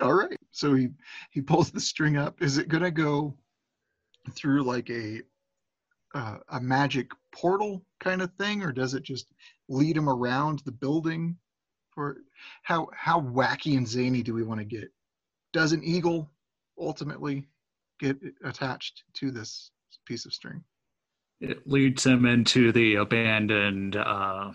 all 0.00 0.14
right. 0.14 0.36
So 0.50 0.74
he 0.74 0.88
he 1.30 1.40
pulls 1.40 1.70
the 1.70 1.80
string 1.80 2.16
up. 2.16 2.42
Is 2.42 2.58
it 2.58 2.68
gonna 2.68 2.90
go 2.90 3.34
through 4.32 4.62
like 4.62 4.90
a 4.90 5.22
uh, 6.14 6.38
a 6.48 6.60
magic 6.60 7.10
portal 7.32 7.84
kind 8.00 8.22
of 8.22 8.32
thing, 8.34 8.62
or 8.62 8.72
does 8.72 8.94
it 8.94 9.02
just 9.02 9.32
lead 9.68 9.96
him 9.96 10.08
around 10.08 10.60
the 10.60 10.72
building? 10.72 11.36
For 11.90 12.18
how 12.62 12.88
how 12.94 13.20
wacky 13.20 13.76
and 13.76 13.86
zany 13.86 14.22
do 14.22 14.34
we 14.34 14.44
want 14.44 14.60
to 14.60 14.64
get? 14.64 14.90
Does 15.52 15.72
an 15.72 15.82
eagle 15.82 16.30
ultimately 16.78 17.48
get 17.98 18.16
attached 18.44 19.02
to 19.14 19.30
this 19.30 19.70
piece 20.06 20.24
of 20.24 20.32
string? 20.32 20.62
It 21.40 21.66
leads 21.66 22.04
him 22.04 22.26
into 22.26 22.72
the 22.72 22.96
abandoned 22.96 23.96
uh, 23.96 24.50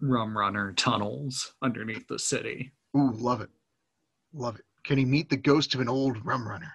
rum 0.00 0.36
runner 0.36 0.72
tunnels 0.72 1.52
underneath 1.62 2.08
the 2.08 2.18
city. 2.18 2.72
Ooh, 2.96 3.12
love 3.12 3.40
it. 3.40 3.50
Love 4.32 4.56
it. 4.56 4.64
Can 4.84 4.98
he 4.98 5.04
meet 5.04 5.30
the 5.30 5.36
ghost 5.36 5.74
of 5.74 5.80
an 5.80 5.88
old 5.88 6.24
rum 6.24 6.48
runner? 6.48 6.72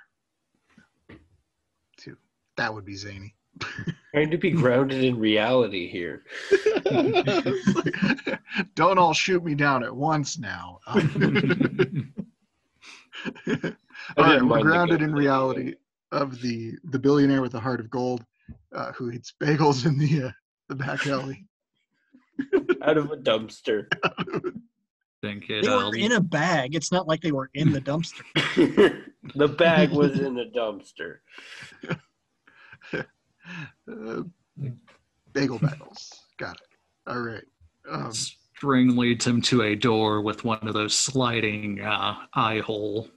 Too. 1.97 2.17
That 2.57 2.73
would 2.73 2.85
be 2.85 2.95
zany. 2.95 3.35
Trying 4.13 4.31
to 4.31 4.37
be 4.37 4.51
grounded 4.51 5.03
in 5.03 5.17
reality 5.19 5.87
here. 5.89 6.23
Don't 8.75 8.97
all 8.97 9.13
shoot 9.13 9.43
me 9.43 9.55
down 9.55 9.83
at 9.83 9.95
once 9.95 10.37
now. 10.37 10.79
All 10.87 10.95
right, 14.17 14.43
we're 14.43 14.61
grounded 14.61 15.01
in 15.01 15.13
reality 15.13 15.75
of 16.11 16.41
the 16.41 16.73
the 16.83 16.99
billionaire 16.99 17.41
with 17.41 17.53
the 17.53 17.59
heart 17.59 17.79
of 17.79 17.89
gold, 17.89 18.25
uh, 18.73 18.91
who 18.93 19.11
eats 19.11 19.33
bagels 19.41 19.85
in 19.85 19.97
the 19.97 20.27
uh, 20.27 20.31
the 20.69 20.75
back 20.75 21.07
alley. 21.07 21.45
Out 22.81 22.97
of 22.97 23.11
a 23.11 23.17
dumpster. 23.17 23.85
think 25.21 25.49
it 25.49 25.63
They 25.63 25.67
uh, 25.67 25.89
were 25.89 25.95
in 25.95 26.13
a 26.13 26.21
bag. 26.21 26.75
It's 26.75 26.91
not 26.91 27.07
like 27.07 27.21
they 27.21 27.31
were 27.31 27.49
in 27.53 27.71
the 27.71 27.79
dumpster. 27.79 28.23
the 29.35 29.47
bag 29.47 29.91
was 29.91 30.19
in 30.19 30.39
a 30.39 30.45
dumpster. 30.45 31.17
Uh, 33.89 34.23
bagel 35.33 35.59
bagels. 35.59 36.13
Got 36.37 36.55
it. 36.55 36.67
All 37.07 37.19
right. 37.19 37.43
Um, 37.89 38.11
string 38.13 38.95
leads 38.95 39.27
him 39.27 39.41
to 39.43 39.63
a 39.63 39.75
door 39.75 40.21
with 40.21 40.43
one 40.43 40.65
of 40.67 40.73
those 40.73 40.95
sliding 40.95 41.81
uh, 41.81 42.15
eye 42.33 42.59
hole 42.59 43.09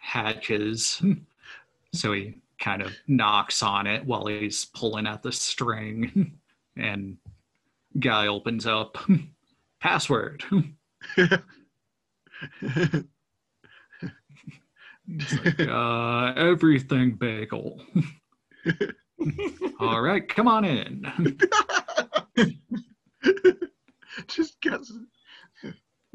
hatches. 0.00 1.02
so 1.92 2.12
he 2.12 2.36
kind 2.60 2.82
of 2.82 2.92
knocks 3.08 3.62
on 3.62 3.86
it 3.86 4.04
while 4.04 4.26
he's 4.26 4.66
pulling 4.66 5.06
at 5.06 5.22
the 5.22 5.32
string, 5.32 6.38
and 6.76 7.16
guy 7.98 8.28
opens 8.28 8.66
up. 8.66 8.98
Password. 9.80 10.44
Uh, 15.58 16.32
everything 16.36 17.16
bagel. 17.16 17.82
All 19.80 20.00
right, 20.00 20.28
come 20.28 20.46
on 20.46 20.64
in. 20.64 21.04
just 24.28 24.60
gets 24.60 24.92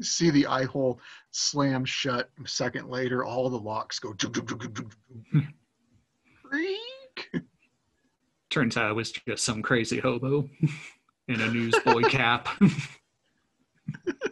see 0.00 0.30
the 0.30 0.46
eye 0.46 0.64
hole 0.64 1.00
slam 1.30 1.84
shut 1.84 2.30
a 2.44 2.48
second 2.48 2.88
later 2.88 3.24
all 3.24 3.48
the 3.48 3.58
locks 3.58 3.98
go 3.98 4.14
Turns 8.50 8.76
out 8.76 8.90
it 8.90 8.94
was 8.94 9.12
just 9.12 9.44
some 9.44 9.62
crazy 9.62 9.98
hobo 9.98 10.48
in 11.28 11.40
a 11.40 11.52
newsboy 11.52 12.02
cap. 12.08 12.48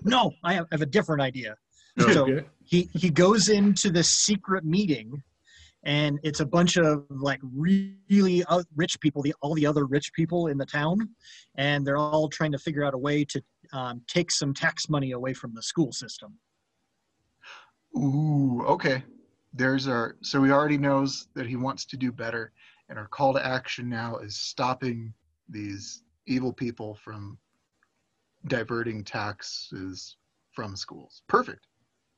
No, 0.02 0.32
I 0.42 0.54
have, 0.54 0.66
I 0.70 0.74
have 0.74 0.82
a 0.82 0.86
different 0.86 1.22
idea. 1.22 1.56
So 1.98 2.40
he 2.64 2.88
he 2.92 3.10
goes 3.10 3.48
into 3.48 3.90
this 3.90 4.08
secret 4.08 4.64
meeting, 4.64 5.22
and 5.84 6.18
it's 6.22 6.40
a 6.40 6.46
bunch 6.46 6.76
of 6.76 7.04
like 7.10 7.40
really 7.56 8.44
uh, 8.48 8.62
rich 8.74 8.98
people, 9.00 9.22
the 9.22 9.34
all 9.42 9.54
the 9.54 9.66
other 9.66 9.84
rich 9.84 10.12
people 10.12 10.48
in 10.48 10.58
the 10.58 10.66
town, 10.66 11.08
and 11.56 11.86
they're 11.86 11.96
all 11.96 12.28
trying 12.28 12.52
to 12.52 12.58
figure 12.58 12.84
out 12.84 12.94
a 12.94 12.98
way 12.98 13.24
to 13.26 13.42
um, 13.72 14.02
take 14.08 14.30
some 14.30 14.52
tax 14.54 14.88
money 14.88 15.12
away 15.12 15.34
from 15.34 15.54
the 15.54 15.62
school 15.62 15.92
system. 15.92 16.38
ooh 17.96 18.64
okay 18.66 19.04
there's 19.54 19.86
our 19.86 20.16
so 20.20 20.42
he 20.42 20.50
already 20.50 20.76
knows 20.76 21.28
that 21.34 21.46
he 21.46 21.56
wants 21.56 21.84
to 21.86 21.96
do 21.96 22.12
better. 22.12 22.52
And 22.88 22.98
our 22.98 23.06
call 23.06 23.32
to 23.32 23.44
action 23.44 23.88
now 23.88 24.18
is 24.18 24.36
stopping 24.36 25.14
these 25.48 26.02
evil 26.26 26.52
people 26.52 26.98
from 27.02 27.38
diverting 28.46 29.04
taxes 29.04 30.16
from 30.52 30.76
schools. 30.76 31.22
Perfect. 31.28 31.66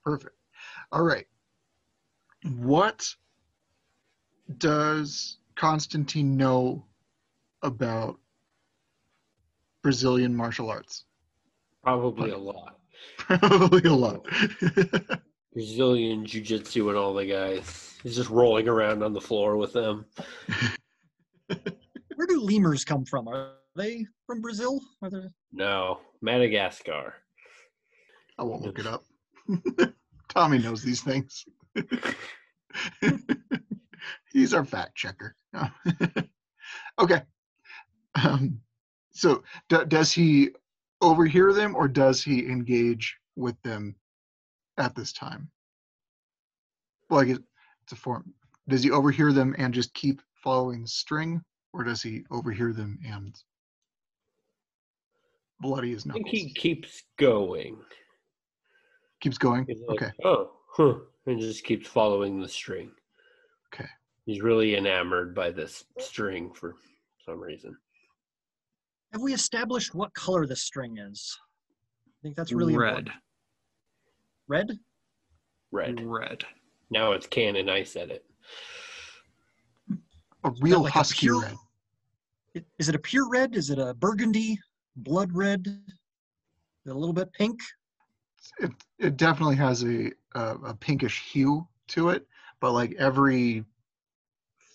Perfect. 0.05 0.35
All 0.91 1.03
right. 1.03 1.27
What 2.57 3.15
does 4.59 5.39
constantine 5.57 6.37
know 6.37 6.85
about 7.63 8.19
brazilian 9.83 10.35
martial 10.35 10.71
arts? 10.71 11.05
Probably 11.83 12.31
a 12.31 12.39
lot. 12.39 12.79
probably 13.19 13.83
a 13.89 13.93
lot 13.93 14.27
Brazilian 15.57 16.27
jiu-jitsu 16.27 16.91
and 16.91 16.99
all 16.99 17.15
the 17.15 17.25
guys. 17.25 17.95
He's 18.03 18.15
just 18.15 18.29
rolling 18.29 18.69
around 18.69 19.03
on 19.03 19.15
the 19.15 19.21
floor 19.23 19.57
with 19.57 19.73
them. 19.73 20.05
Where 21.47 22.27
do 22.27 22.43
lemurs 22.43 22.85
come 22.85 23.07
from? 23.07 23.27
Are 23.27 23.53
they 23.75 24.05
from 24.27 24.43
Brazil? 24.43 24.83
Are 25.01 25.09
they... 25.09 25.23
No, 25.53 26.01
Madagascar. 26.21 27.15
I 28.39 28.43
won't 28.43 28.65
look 28.65 28.79
it 28.79 28.87
up. 28.87 29.05
Tommy 30.29 30.59
knows 30.59 30.83
these 30.83 31.01
things. 31.01 31.47
He's 34.35 34.53
our 34.53 34.67
fact 34.67 34.95
checker. 34.95 35.37
okay. 36.99 37.23
Um, 38.23 38.61
so, 39.11 39.43
d- 39.71 39.87
does 39.89 40.13
he 40.13 40.51
overhear 41.01 41.55
them 41.55 41.75
or 41.75 41.89
does 41.89 42.23
he 42.23 42.41
engage 42.41 43.17
with 43.37 43.57
them 43.63 43.97
at 44.79 44.95
this 44.95 45.13
time? 45.13 45.51
Like, 47.11 47.29
it- 47.29 47.45
it's 47.83 47.93
a 47.93 47.97
form. 47.97 48.35
Does 48.69 48.83
he 48.83 48.91
overhear 48.91 49.33
them 49.33 49.55
and 49.59 49.73
just 49.73 49.95
keep 49.95 50.21
following 50.43 50.83
the 50.83 50.89
string, 50.89 51.45
or 51.73 51.85
does 51.85 52.03
he 52.03 52.25
overhear 52.31 52.73
them 52.73 52.99
and 53.05 53.41
bloody 55.61 55.93
his 55.93 56.07
I 56.07 56.13
think 56.13 56.29
he 56.29 56.53
keeps 56.53 57.05
going. 57.17 57.85
Keeps 59.21 59.39
going. 59.39 59.67
Like, 59.67 60.03
Okay. 60.03 60.13
Oh, 60.25 60.53
huh. 60.69 60.99
And 61.27 61.41
just 61.41 61.65
keeps 61.65 61.89
following 61.89 62.41
the 62.41 62.49
string. 62.49 62.93
Okay. 63.73 63.89
He's 64.27 64.43
really 64.43 64.77
enamored 64.77 65.35
by 65.35 65.51
this 65.51 65.85
string 65.99 66.53
for 66.53 66.77
some 67.25 67.41
reason. 67.41 67.77
Have 69.13 69.23
we 69.23 69.33
established 69.33 69.95
what 69.95 70.13
color 70.15 70.47
the 70.47 70.57
string 70.57 70.99
is? 70.99 71.39
I 72.09 72.13
think 72.23 72.37
that's 72.37 72.53
really 72.53 72.77
red. 72.77 72.89
important. 72.99 73.23
Red? 74.49 74.79
Red. 75.73 76.01
Red. 76.01 76.45
Now 76.91 77.13
it's 77.13 77.27
canon. 77.27 77.69
I 77.69 77.83
said 77.83 78.11
it. 78.11 78.25
A 80.45 80.51
real 80.61 80.83
like 80.83 80.95
a 80.95 80.99
husky 80.99 81.27
pure- 81.27 81.43
red. 81.43 82.65
Is 82.79 82.89
it 82.89 82.95
a 82.95 82.99
pure 82.99 83.29
red? 83.29 83.57
Is 83.57 83.71
it 83.71 83.79
a 83.79 83.93
burgundy? 83.95 84.59
Blood 84.97 85.33
red? 85.33 85.67
A 86.87 86.95
little 86.95 87.13
bit 87.13 87.33
pink? 87.33 87.61
It 88.61 88.71
it 88.99 89.17
definitely 89.17 89.57
has 89.57 89.83
a, 89.85 90.13
a 90.35 90.57
a 90.67 90.75
pinkish 90.75 91.23
hue 91.33 91.67
to 91.89 92.11
it, 92.11 92.27
but 92.61 92.73
like 92.73 92.95
every 92.99 93.65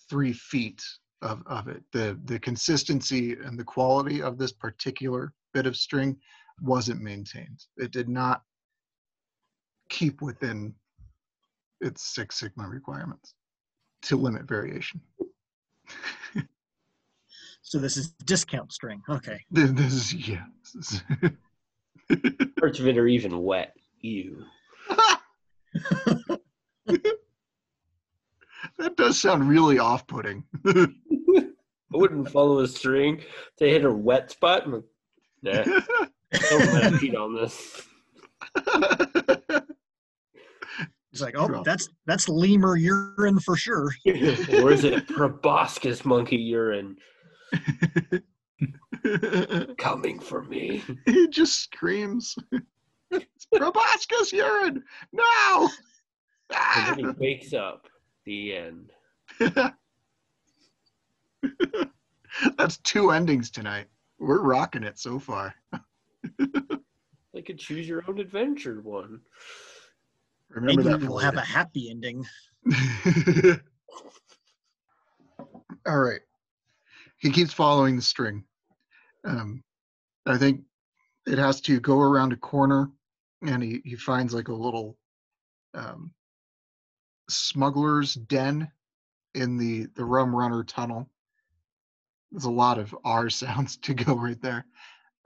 three 0.08 0.34
feet 0.34 0.84
of, 1.22 1.42
of 1.46 1.68
it, 1.68 1.82
the 1.92 2.20
the 2.26 2.38
consistency 2.38 3.32
and 3.32 3.58
the 3.58 3.64
quality 3.64 4.20
of 4.20 4.36
this 4.36 4.52
particular 4.52 5.32
bit 5.54 5.66
of 5.66 5.76
string 5.76 6.18
wasn't 6.60 7.00
maintained. 7.00 7.64
It 7.78 7.92
did 7.92 8.08
not 8.08 8.42
keep 9.92 10.22
within 10.22 10.74
its 11.82 12.02
Six 12.14 12.36
Sigma 12.40 12.66
requirements 12.66 13.34
to 14.02 14.16
limit 14.16 14.48
variation. 14.48 15.00
So 17.64 17.78
this 17.78 17.96
is 17.96 18.10
discount 18.26 18.70
string. 18.72 19.00
Okay. 19.08 19.40
Th- 19.54 19.68
This 19.70 19.92
is 19.94 20.12
yeah. 20.14 20.44
This 20.74 21.00
is 22.10 22.50
Parts 22.58 22.80
of 22.80 22.86
it 22.88 22.98
are 22.98 23.06
even 23.06 23.38
wet. 23.38 23.74
Ew. 24.00 24.44
that 28.78 28.96
does 28.96 29.18
sound 29.18 29.48
really 29.48 29.78
off-putting. 29.78 30.44
I 30.66 30.88
wouldn't 31.92 32.28
follow 32.30 32.58
a 32.58 32.68
string. 32.68 33.22
They 33.58 33.70
hit 33.70 33.84
a 33.86 33.92
wet 33.92 34.30
spot. 34.32 34.64
I'm 34.66 34.72
like, 34.72 34.84
nah, 35.42 35.62
don't 36.50 36.72
let 36.74 37.00
Pete 37.00 37.14
on 37.14 37.34
this. 37.36 37.82
He's 41.12 41.20
like, 41.20 41.34
oh, 41.36 41.46
Drop. 41.46 41.64
that's 41.64 41.90
that's 42.06 42.26
lemur 42.26 42.76
urine 42.76 43.38
for 43.38 43.54
sure. 43.54 43.92
or 44.06 44.72
is 44.72 44.84
it 44.84 45.06
proboscis 45.06 46.06
monkey 46.06 46.38
urine 46.38 46.96
coming 49.78 50.18
for 50.18 50.42
me? 50.44 50.82
he 51.04 51.28
just 51.28 51.60
screams. 51.60 52.34
it's 53.10 53.46
proboscis 53.54 54.32
urine. 54.32 54.82
No. 55.12 55.68
And 56.50 56.88
then 56.88 56.98
he 56.98 57.06
ah! 57.06 57.14
wakes 57.18 57.52
up. 57.52 57.86
The 58.24 58.56
end. 58.56 58.90
That's 62.56 62.78
two 62.78 63.10
endings 63.10 63.50
tonight. 63.50 63.88
We're 64.18 64.40
rocking 64.40 64.84
it 64.84 64.98
so 64.98 65.18
far. 65.18 65.54
Like 67.34 67.48
a 67.48 67.54
choose 67.54 67.88
your 67.88 68.04
own 68.08 68.20
adventure 68.20 68.80
one. 68.80 69.20
Remember 70.54 70.82
Maybe 70.82 70.98
that. 70.98 71.08
we'll 71.08 71.18
have 71.18 71.36
a 71.36 71.40
happy 71.40 71.90
ending. 71.90 72.24
All 75.86 75.98
right. 75.98 76.20
He 77.18 77.30
keeps 77.30 77.52
following 77.52 77.96
the 77.96 78.02
string. 78.02 78.44
Um, 79.24 79.62
I 80.26 80.36
think 80.36 80.62
it 81.26 81.38
has 81.38 81.60
to 81.62 81.80
go 81.80 82.00
around 82.00 82.32
a 82.32 82.36
corner, 82.36 82.90
and 83.46 83.62
he, 83.62 83.80
he 83.84 83.96
finds 83.96 84.34
like 84.34 84.48
a 84.48 84.54
little 84.54 84.98
um, 85.74 86.12
smuggler's 87.28 88.14
den 88.14 88.70
in 89.34 89.56
the 89.56 89.86
the 89.94 90.04
rum 90.04 90.34
runner 90.34 90.64
tunnel. 90.64 91.08
There's 92.30 92.44
a 92.44 92.50
lot 92.50 92.78
of 92.78 92.94
R 93.04 93.30
sounds 93.30 93.76
to 93.78 93.94
go 93.94 94.14
right 94.14 94.40
there. 94.42 94.66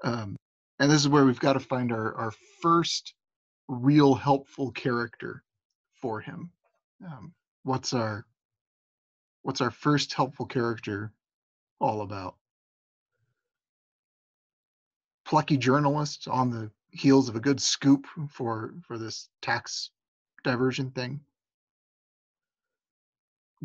Um, 0.05 0.37
and 0.79 0.91
this 0.91 1.01
is 1.01 1.09
where 1.09 1.25
we've 1.25 1.41
got 1.41 1.55
to 1.55 1.61
find 1.61 1.91
our, 1.91 2.15
our 2.15 2.33
first 2.61 3.15
real 3.69 4.15
helpful 4.15 4.71
character 4.71 5.43
for 6.01 6.21
him. 6.21 6.51
Um, 7.05 7.33
what's 7.65 7.93
our 7.93 8.27
what's 9.43 9.61
our 9.61 9.71
first 9.71 10.13
helpful 10.13 10.47
character 10.47 11.13
all 11.81 12.03
about? 12.03 12.37
Plucky 15.25 15.57
journalist 15.57 16.29
on 16.29 16.51
the 16.51 16.71
heels 16.91 17.29
of 17.29 17.37
a 17.37 17.41
good 17.41 17.61
scoop 17.61 18.07
for 18.31 18.75
for 18.87 18.99
this 18.99 19.29
tax 19.43 19.91
diversion 20.45 20.91
thing. 20.91 21.21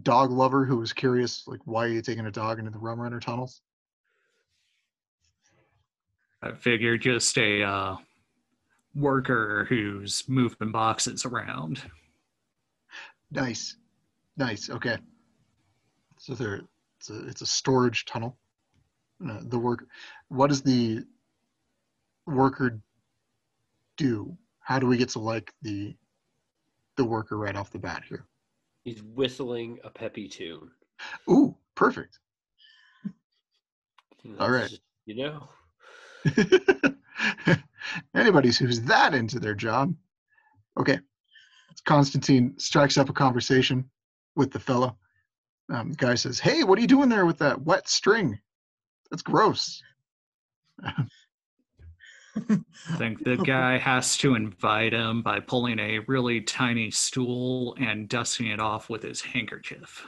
Dog 0.02 0.32
lover 0.32 0.66
who 0.66 0.78
was 0.78 0.94
curious, 0.94 1.48
like, 1.48 1.60
why 1.66 1.86
are 1.86 1.90
you 1.90 2.02
taking 2.02 2.26
a 2.26 2.32
dog 2.32 2.60
into 2.60 2.72
the 2.72 2.80
rum 2.80 3.00
runner 3.00 3.20
tunnels? 3.20 3.62
I 6.42 6.54
figure 6.54 6.98
just 6.98 7.38
a 7.38 7.62
uh, 7.62 7.96
worker 8.96 9.66
who's 9.70 10.24
moving 10.28 10.72
boxes 10.72 11.26
around. 11.26 11.82
Nice, 13.32 13.78
nice. 14.38 14.70
Okay, 14.70 14.98
so 16.18 16.34
there, 16.34 16.62
it's 17.00 17.10
a 17.10 17.28
it's 17.28 17.42
a 17.42 17.46
storage 17.46 18.06
tunnel. 18.06 18.38
Uh, 19.26 19.40
the 19.44 19.60
work, 19.60 19.86
what 20.30 20.48
does 20.48 20.62
the 20.62 21.04
worker 22.26 22.80
do? 23.98 24.38
How 24.60 24.80
do 24.80 24.88
we 24.88 24.98
get 24.98 25.10
to 25.10 25.20
like 25.20 25.54
the 25.62 25.96
the 26.98 27.06
worker 27.06 27.38
right 27.38 27.56
off 27.56 27.72
the 27.72 27.80
bat 27.80 28.04
here? 28.08 28.26
He's 28.84 29.02
whistling 29.04 29.80
a 29.84 29.90
peppy 29.90 30.28
tune. 30.28 30.72
Ooh, 31.30 31.56
perfect. 31.76 32.20
And 34.24 34.36
All 34.40 34.50
that's 34.50 34.52
right. 34.52 34.70
just, 34.70 34.82
you 35.06 35.16
know, 35.16 35.50
Anybody 38.16 38.52
who's 38.52 38.82
that 38.82 39.14
into 39.14 39.40
their 39.40 39.56
job. 39.56 39.94
Okay. 40.80 41.00
Constantine 41.86 42.54
strikes 42.58 42.98
up 42.98 43.10
a 43.10 43.14
conversation 43.14 43.90
with 44.36 44.52
the 44.52 44.60
fellow. 44.60 44.98
Um, 45.70 45.92
the 45.92 45.98
guy 45.98 46.16
says, 46.16 46.40
Hey, 46.40 46.64
what 46.64 46.78
are 46.78 46.82
you 46.82 46.88
doing 46.88 47.10
there 47.10 47.26
with 47.26 47.40
that 47.40 47.62
wet 47.62 47.88
string? 47.88 48.40
That's 49.10 49.24
gross. 49.24 49.82
I 50.84 51.06
think 52.98 53.24
the 53.24 53.38
guy 53.38 53.78
has 53.78 54.18
to 54.18 54.36
invite 54.36 54.94
him 54.94 55.22
by 55.22 55.40
pulling 55.40 55.80
a 55.80 56.00
really 56.08 56.42
tiny 56.42 56.92
stool 56.92 57.76
and 57.80 58.08
dusting 58.08 58.48
it 58.48 58.60
off 58.60 58.90
with 58.90 59.04
his 59.04 59.22
handkerchief. 59.22 60.06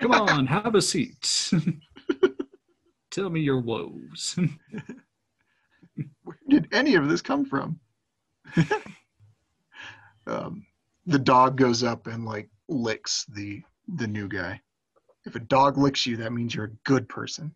Come 0.00 0.12
on, 0.12 0.46
have 0.46 0.74
a 0.74 0.82
seat. 0.82 1.50
Tell 3.10 3.30
me 3.30 3.40
your 3.40 3.60
woes. 3.60 4.38
Where 6.22 6.38
did 6.48 6.68
any 6.72 6.94
of 6.94 7.08
this 7.08 7.22
come 7.22 7.44
from? 7.44 7.78
um, 10.26 10.66
the 11.06 11.18
dog 11.18 11.56
goes 11.56 11.82
up 11.82 12.06
and 12.06 12.24
like 12.24 12.48
licks 12.68 13.24
the 13.34 13.62
the 13.96 14.06
new 14.06 14.28
guy. 14.28 14.60
If 15.24 15.34
a 15.36 15.40
dog 15.40 15.78
licks 15.78 16.06
you, 16.06 16.16
that 16.18 16.32
means 16.32 16.54
you're 16.54 16.66
a 16.66 16.76
good 16.84 17.08
person. 17.08 17.52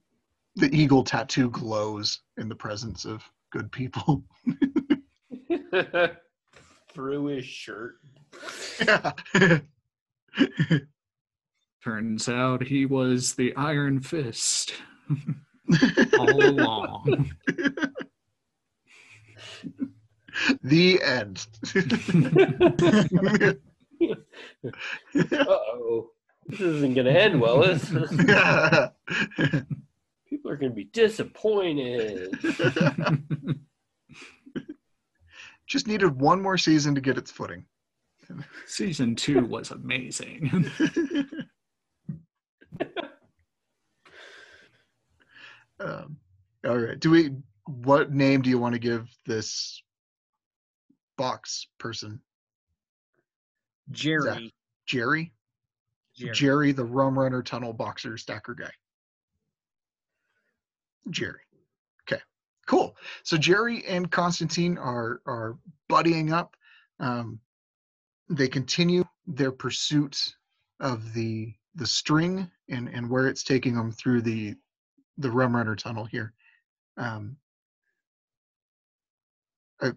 The 0.57 0.75
eagle 0.75 1.05
tattoo 1.05 1.51
glows 1.51 2.21
in 2.37 2.49
the 2.49 2.55
presence 2.55 3.05
of 3.05 3.23
good 3.51 3.71
people. 3.71 4.25
through 6.93 7.27
his 7.27 7.45
shirt. 7.45 7.97
Turns 11.85 12.29
out 12.29 12.63
he 12.63 12.87
was 12.87 13.35
the 13.35 13.55
Iron 13.57 14.01
Fist 14.01 14.75
all 16.19 16.45
along. 16.45 17.31
the 20.63 21.03
end. 21.03 21.47
Uh 24.03 25.45
oh. 25.45 26.11
This 26.47 26.61
isn't 26.61 26.95
going 26.95 27.07
to 27.07 27.13
end 27.13 27.41
well, 27.41 27.63
is 27.63 27.83
this? 27.91 28.11
People 30.29 30.51
are 30.51 30.57
going 30.57 30.73
to 30.73 30.77
be 30.77 30.89
disappointed. 30.93 32.31
Just 35.67 35.87
needed 35.87 36.19
one 36.19 36.41
more 36.43 36.59
season 36.59 36.95
to 36.95 37.01
get 37.01 37.19
its 37.19 37.31
footing. 37.31 37.67
Season 38.67 39.15
two 39.15 39.45
was 39.45 39.71
amazing. 39.71 40.71
um, 45.81 46.17
all 46.67 46.79
right. 46.79 46.99
Do 46.99 47.11
we? 47.11 47.31
What 47.71 48.13
name 48.13 48.43
do 48.43 48.51
you 48.51 48.59
want 48.59 48.73
to 48.73 48.81
give 48.81 49.09
this 49.27 49.81
box 51.17 51.69
person? 51.79 52.21
Jerry. 53.91 54.53
Jerry. 54.87 55.33
Jerry. 56.17 56.35
Jerry, 56.35 56.73
the 56.73 56.85
rum 56.85 57.19
runner 57.19 57.43
tunnel 57.43 57.73
boxer 57.73 58.19
stacker 58.19 58.55
guy. 58.55 58.73
Jerry. 61.11 61.41
Okay, 62.03 62.21
cool. 62.67 62.97
So 63.23 63.37
Jerry 63.37 63.85
and 63.87 64.11
Constantine 64.11 64.77
are 64.77 65.23
are 65.25 65.57
buddying 65.89 66.33
up. 66.33 66.57
Um, 66.99 67.41
they 68.29 68.49
continue 68.49 69.05
their 69.27 69.53
pursuit 69.53 70.35
of 70.81 71.15
the 71.15 71.55
the 71.77 71.87
string 71.87 72.51
and 72.69 72.89
and 72.89 73.09
where 73.09 73.29
it's 73.29 73.45
taking 73.45 73.77
them 73.77 73.93
through 73.93 74.23
the 74.23 74.57
the 75.19 75.31
rum 75.31 75.55
runner 75.55 75.77
tunnel 75.77 76.05
here. 76.05 76.35
Um, 76.97 77.37
I, 79.81 79.93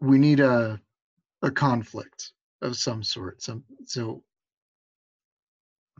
we 0.00 0.18
need 0.18 0.40
a 0.40 0.80
a 1.42 1.50
conflict 1.50 2.32
of 2.62 2.76
some 2.76 3.02
sort. 3.02 3.42
Some 3.42 3.64
so 3.84 4.22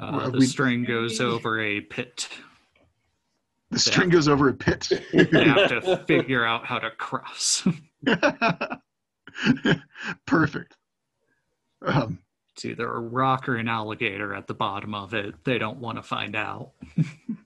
Uh, 0.00 0.30
the 0.30 0.38
we- 0.38 0.46
string 0.46 0.84
goes 0.84 1.20
over 1.20 1.60
a 1.60 1.80
pit. 1.80 2.28
the 3.70 3.78
string 3.78 4.08
goes 4.08 4.28
over 4.28 4.48
a 4.48 4.54
pit. 4.54 4.88
They 5.12 5.44
have 5.44 5.68
to 5.82 5.96
figure 6.06 6.44
out 6.44 6.64
how 6.66 6.78
to 6.78 6.90
cross. 6.92 7.66
Perfect. 10.26 10.76
Um, 11.82 12.18
It's 12.54 12.64
either 12.64 12.90
a 12.92 13.00
rock 13.00 13.48
or 13.48 13.56
an 13.56 13.68
alligator 13.68 14.34
at 14.34 14.46
the 14.46 14.54
bottom 14.54 14.94
of 14.94 15.14
it. 15.14 15.34
They 15.44 15.58
don't 15.58 15.78
want 15.78 15.98
to 15.98 16.02
find 16.02 16.34
out. 16.34 16.72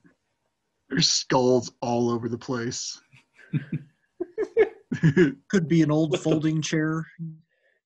there's 0.89 1.09
skulls 1.09 1.71
all 1.81 2.09
over 2.09 2.29
the 2.29 2.37
place. 2.37 2.99
Could 5.49 5.67
be 5.67 5.81
an 5.81 5.91
old 5.91 6.17
folding 6.19 6.61
chair. 6.61 7.05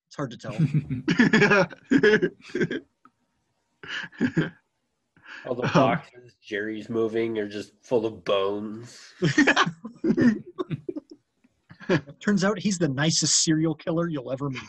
It's 0.07 0.15
hard 0.15 0.31
to 0.31 0.37
tell. 0.37 0.53
All 5.45 5.55
the 5.55 5.63
Um, 5.63 5.71
boxes 5.73 6.35
Jerry's 6.41 6.89
moving 6.89 7.37
are 7.37 7.47
just 7.47 7.71
full 7.81 8.05
of 8.05 8.23
bones. 8.23 9.13
Turns 12.19 12.43
out 12.43 12.59
he's 12.59 12.77
the 12.77 12.89
nicest 12.89 13.43
serial 13.43 13.73
killer 13.75 14.09
you'll 14.09 14.31
ever 14.31 14.49
meet. 14.49 14.61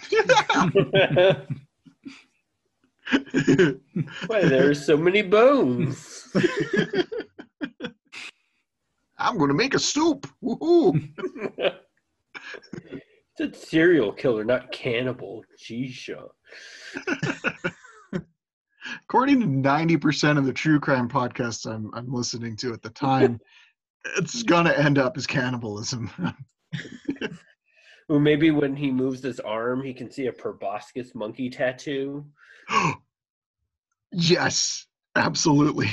Why 4.27 4.43
there's 4.43 4.85
so 4.85 4.97
many 4.97 5.23
bones? 5.23 6.29
I'm 9.17 9.39
gonna 9.39 9.55
make 9.55 9.75
a 9.75 9.79
soup. 9.81 10.29
Woohoo! 10.43 11.09
It's 13.39 13.57
a 13.57 13.67
serial 13.67 14.13
killer, 14.13 14.45
not 14.45 14.73
cannibal. 14.73 15.45
Jeez, 15.63 15.93
Sean. 15.93 16.29
According 19.05 19.41
to 19.41 19.47
90% 19.47 20.39
of 20.39 20.47
the 20.47 20.53
true 20.53 20.81
crime 20.81 21.09
podcasts 21.09 21.71
I'm, 21.71 21.91
I'm 21.95 22.13
listening 22.13 22.57
to 22.57 22.73
at 22.73 22.83
the 22.83 22.91
time, 22.91 23.39
it's 24.17 24.43
going 24.43 24.65
to 24.65 24.79
end 24.79 24.99
up 24.99 25.17
as 25.17 25.27
cannibalism. 25.27 26.11
Or 28.09 28.19
maybe 28.19 28.51
when 28.51 28.75
he 28.75 28.91
moves 28.91 29.23
his 29.23 29.39
arm, 29.41 29.83
he 29.85 29.93
can 29.93 30.11
see 30.11 30.27
a 30.27 30.33
proboscis 30.33 31.15
monkey 31.15 31.51
tattoo. 31.51 32.25
yes, 34.13 34.87
absolutely. 35.15 35.91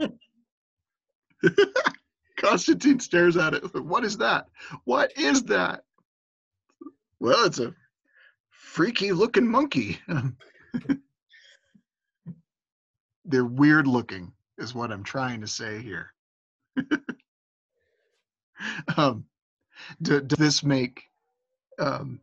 Constantine 2.42 3.00
stares 3.00 3.36
at 3.36 3.54
it. 3.54 3.62
What 3.82 4.04
is 4.04 4.18
that? 4.18 4.48
What 4.84 5.16
is 5.16 5.44
that? 5.44 5.84
Well, 7.20 7.44
it's 7.46 7.60
a 7.60 7.72
freaky 8.50 9.12
looking 9.12 9.46
monkey. 9.46 10.00
They're 13.24 13.44
weird 13.44 13.86
looking, 13.86 14.32
is 14.58 14.74
what 14.74 14.90
I'm 14.90 15.04
trying 15.04 15.40
to 15.42 15.46
say 15.46 15.80
here. 15.80 16.12
um, 18.96 19.24
do, 20.00 20.20
does 20.20 20.38
this 20.38 20.64
make 20.64 21.04
um, 21.78 22.18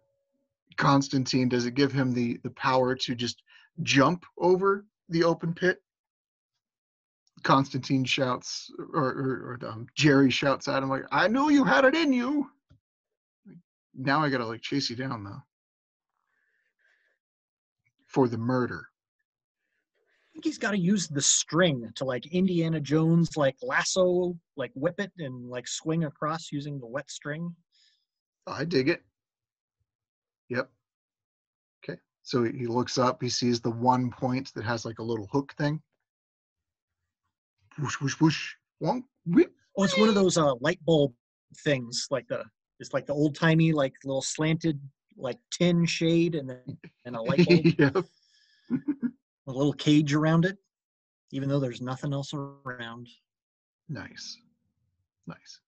Constantine? 0.75 1.47
Does 1.47 1.65
it 1.65 1.75
give 1.75 1.93
him 1.93 2.11
the 2.13 2.39
the 2.43 2.51
power 2.51 2.93
to 2.95 3.15
just 3.15 3.41
jump 3.83 4.25
over 4.37 4.85
the 5.07 5.23
open 5.23 5.53
pit? 5.53 5.81
Constantine 7.43 8.05
shouts, 8.05 8.71
or, 8.93 9.05
or, 9.05 9.59
or 9.61 9.67
um, 9.67 9.87
Jerry 9.95 10.29
shouts 10.29 10.67
at 10.67 10.83
him 10.83 10.89
like, 10.89 11.03
"I 11.11 11.27
knew 11.27 11.49
you 11.49 11.63
had 11.63 11.85
it 11.85 11.95
in 11.95 12.13
you." 12.13 12.49
Now 13.95 14.21
I 14.21 14.29
gotta 14.29 14.45
like 14.45 14.61
chase 14.61 14.89
you 14.89 14.95
down 14.95 15.23
though 15.23 15.41
for 18.09 18.27
the 18.27 18.37
murder. 18.37 18.87
I 19.95 20.27
think 20.33 20.45
he's 20.45 20.57
got 20.57 20.71
to 20.71 20.79
use 20.79 21.07
the 21.07 21.21
string 21.21 21.89
to 21.95 22.05
like 22.05 22.25
Indiana 22.27 22.79
Jones, 22.79 23.37
like 23.37 23.55
lasso, 23.61 24.37
like 24.57 24.71
whip 24.73 24.99
it 24.99 25.11
and 25.19 25.49
like 25.49 25.67
swing 25.67 26.03
across 26.03 26.51
using 26.51 26.79
the 26.79 26.87
wet 26.87 27.09
string. 27.09 27.55
I 28.47 28.65
dig 28.65 28.89
it. 28.89 29.03
Yep. 30.49 30.69
Okay. 31.83 31.99
So 32.23 32.43
he 32.43 32.57
he 32.57 32.67
looks 32.67 32.97
up, 32.97 33.21
he 33.21 33.29
sees 33.29 33.61
the 33.61 33.71
one 33.71 34.09
point 34.11 34.53
that 34.55 34.63
has 34.65 34.85
like 34.85 34.99
a 34.99 35.03
little 35.03 35.27
hook 35.31 35.53
thing. 35.57 35.81
Whoosh, 37.79 38.01
whoosh, 38.01 38.19
whoosh. 38.19 38.53
Wonk, 38.81 39.03
whip. 39.25 39.51
Oh, 39.77 39.83
it's 39.83 39.97
one 39.97 40.09
of 40.09 40.15
those 40.15 40.37
uh, 40.37 40.55
light 40.55 40.79
bulb 40.85 41.13
things, 41.57 42.07
like 42.11 42.27
the 42.27 42.43
it's 42.79 42.93
like 42.93 43.05
the 43.05 43.13
old 43.13 43.35
timey, 43.35 43.71
like 43.71 43.93
little 44.03 44.21
slanted, 44.21 44.79
like 45.17 45.37
tin 45.51 45.85
shade, 45.85 46.35
and 46.35 46.49
then 46.49 46.77
and 47.05 47.15
a 47.15 47.21
light 47.21 47.45
bulb, 47.45 47.65
yep. 47.77 47.95
a 49.47 49.51
little 49.51 49.73
cage 49.73 50.13
around 50.13 50.45
it, 50.45 50.57
even 51.31 51.49
though 51.49 51.59
there's 51.59 51.81
nothing 51.81 52.13
else 52.13 52.33
around. 52.33 53.07
Nice. 53.89 54.37
Nice. 55.27 55.59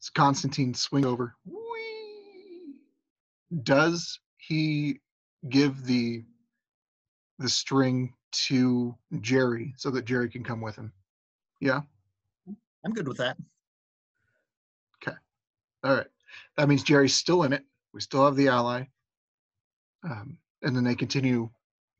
So 0.00 0.10
Constantine 0.14 0.74
swing 0.74 1.04
over. 1.04 1.34
Whee! 1.44 2.74
Does 3.62 4.18
he 4.36 5.00
give 5.48 5.84
the 5.84 6.24
the 7.38 7.48
string 7.48 8.14
to 8.44 8.94
Jerry 9.20 9.74
so 9.76 9.90
that 9.90 10.04
Jerry 10.04 10.28
can 10.28 10.44
come 10.44 10.60
with 10.60 10.76
him? 10.76 10.92
Yeah. 11.60 11.80
I'm 12.84 12.92
good 12.92 13.08
with 13.08 13.18
that. 13.18 13.36
Okay. 15.02 15.16
All 15.82 15.94
right. 15.94 16.06
That 16.56 16.68
means 16.68 16.82
Jerry's 16.82 17.14
still 17.14 17.42
in 17.42 17.52
it. 17.52 17.64
We 17.92 18.00
still 18.00 18.24
have 18.24 18.36
the 18.36 18.48
ally. 18.48 18.84
Um, 20.04 20.38
and 20.62 20.76
then 20.76 20.84
they 20.84 20.94
continue 20.94 21.50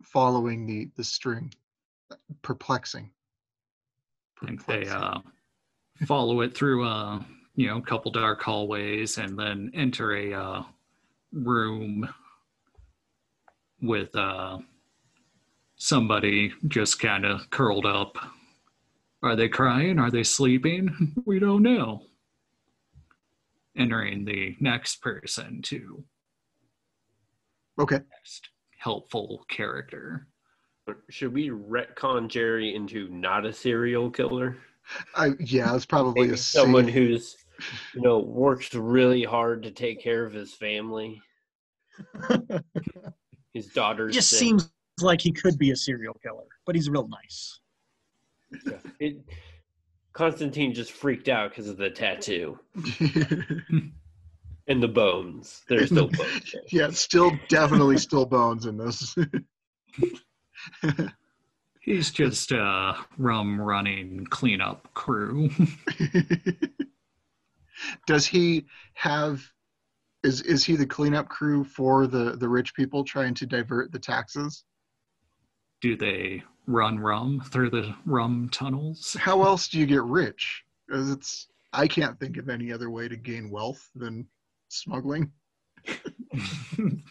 following 0.03 0.67
the 0.67 0.89
the 0.97 1.05
string. 1.05 1.53
Perplexing. 2.43 3.11
I 4.43 4.47
think 4.47 4.67
they 4.67 4.87
uh, 4.87 5.19
follow 6.07 6.41
it 6.43 6.55
through 6.55 6.87
uh, 6.87 7.21
you 7.57 7.67
know 7.67 7.79
a 7.79 7.83
couple 7.83 8.11
dark 8.13 8.43
hallways 8.43 9.19
and 9.19 9.39
then 9.39 9.71
enter 9.75 10.15
a 10.15 10.33
uh, 10.33 10.63
room 11.33 12.09
with 13.81 14.15
uh, 14.15 14.59
somebody 15.77 16.53
just 16.69 16.99
kind 17.01 17.25
of 17.25 17.49
curled 17.51 17.87
up. 17.87 18.17
Are 19.23 19.37
they 19.37 19.49
crying? 19.49 19.99
Are 19.99 20.11
they 20.11 20.23
sleeping? 20.23 21.15
We 21.25 21.39
don't 21.39 21.63
know. 21.63 22.03
Entering 23.77 24.25
the 24.25 24.57
next 24.61 25.03
person 25.03 25.61
to 25.63 26.03
Okay. 27.79 27.97
next 28.11 28.49
helpful 28.79 29.45
character. 29.49 30.29
Should 31.11 31.35
we 31.35 31.49
retcon 31.51 32.29
Jerry 32.29 32.75
into 32.75 33.09
not 33.09 33.45
a 33.45 33.53
serial 33.53 34.11
killer? 34.11 34.57
I 35.17 35.33
yeah, 35.41 35.75
it's 35.75 35.85
probably 35.85 36.31
a 36.31 36.37
someone 36.37 36.85
safe- 36.87 36.95
who's, 36.95 37.37
you 37.95 38.03
know, 38.03 38.21
works 38.21 38.73
really 38.75 39.25
hard 39.25 39.63
to 39.65 39.73
take 39.73 40.01
care 40.01 40.25
of 40.25 40.33
his 40.33 40.55
family. 40.55 41.21
His 43.53 43.67
daughter 43.69 44.11
just 44.11 44.29
sick. 44.31 44.39
seems 44.39 44.71
like 45.03 45.21
he 45.21 45.33
could 45.33 45.59
be 45.59 45.71
a 45.71 45.77
serial 45.77 46.15
killer, 46.23 46.47
but 46.65 46.75
he's 46.75 46.89
real 46.89 47.09
nice. 47.09 47.61
It, 48.99 49.19
Constantine 50.13 50.73
just 50.73 50.93
freaked 50.93 51.29
out 51.29 51.51
because 51.51 51.69
of 51.69 51.77
the 51.77 51.91
tattoo 51.91 52.59
and 54.67 54.83
the 54.83 54.89
bones. 54.89 55.63
There's 55.69 55.93
no 55.93 56.07
bones. 56.07 56.53
there. 56.53 56.63
yeah, 56.71 56.91
still 56.91 57.33
definitely 57.49 57.99
still 57.99 58.25
bones 58.25 58.67
in 58.67 58.79
this. 58.79 59.15
He's 61.81 62.11
just 62.11 62.51
a 62.53 62.97
rum 63.19 63.61
running 63.61 64.27
cleanup 64.27 64.93
crew. 64.95 65.51
Does 68.07 68.27
he 68.27 68.67
have 68.95 69.43
is 70.25 70.41
is 70.43 70.65
he 70.65 70.77
the 70.77 70.87
cleanup 70.87 71.29
crew 71.29 71.63
for 71.63 72.07
the 72.07 72.37
the 72.37 72.49
rich 72.49 72.75
people 72.75 73.05
trying 73.05 73.35
to 73.35 73.47
divert 73.47 73.93
the 73.93 73.99
taxes? 73.99 74.65
Do 75.87 75.97
they 75.97 76.43
run 76.67 76.99
rum 76.99 77.41
through 77.53 77.71
the 77.71 77.95
rum 78.07 78.49
tunnels? 78.51 79.17
How 79.21 79.45
else 79.45 79.69
do 79.69 79.79
you 79.79 79.87
get 79.87 80.03
rich? 80.03 80.65
'Cause 80.91 81.09
it's 81.13 81.47
I 81.73 81.87
can't 81.87 82.19
think 82.19 82.39
of 82.39 82.49
any 82.49 82.73
other 82.73 82.91
way 82.91 83.07
to 83.07 83.17
gain 83.17 83.51
wealth 83.51 83.89
than 83.95 84.27
smuggling. 84.67 85.31
Then 86.77 87.05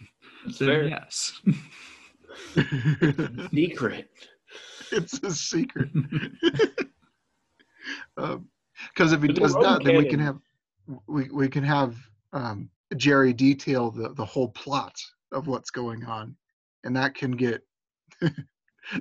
Fair. 0.53 0.89
yes. 0.89 1.41
Secret. 3.53 4.09
it's 4.91 5.23
a 5.23 5.31
secret. 5.33 5.89
Because 8.17 9.13
if 9.13 9.21
he 9.21 9.29
does 9.29 9.53
rum 9.53 9.63
that, 9.63 9.83
then 9.85 9.95
we 9.95 10.09
can 10.09 10.19
have 10.19 10.37
we 11.07 11.29
we 11.29 11.47
can 11.47 11.63
have 11.63 11.95
um, 12.33 12.69
Jerry 12.97 13.31
detail 13.31 13.89
the 13.89 14.09
the 14.15 14.25
whole 14.25 14.49
plot 14.49 14.99
of 15.31 15.47
what's 15.47 15.71
going 15.71 16.03
on, 16.03 16.35
and 16.83 16.93
that 16.97 17.15
can 17.15 17.31
get 17.31 17.65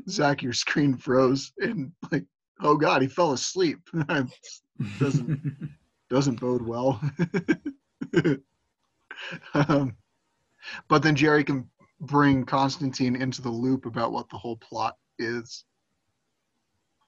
Zach. 0.09 0.43
Your 0.43 0.53
screen 0.53 0.97
froze, 0.97 1.53
and 1.59 1.93
like, 2.11 2.25
oh 2.61 2.77
god, 2.77 3.03
he 3.03 3.09
fell 3.09 3.33
asleep. 3.33 3.79
Doesn't- 4.99 5.71
Doesn't 6.11 6.39
bode 6.39 6.63
well. 6.63 7.01
um, 9.55 9.97
but 10.89 11.03
then 11.03 11.17
Jerry 11.17 11.43
can 11.45 11.69
bring 12.01 12.45
Constantine 12.45 13.17
into 13.17 13.41
the 13.43 13.51
loop 13.51 13.87
about 13.87 14.13
what 14.13 14.29
the 14.29 14.37
whole 14.37 14.59
plot 14.59 14.97
is. 15.19 15.65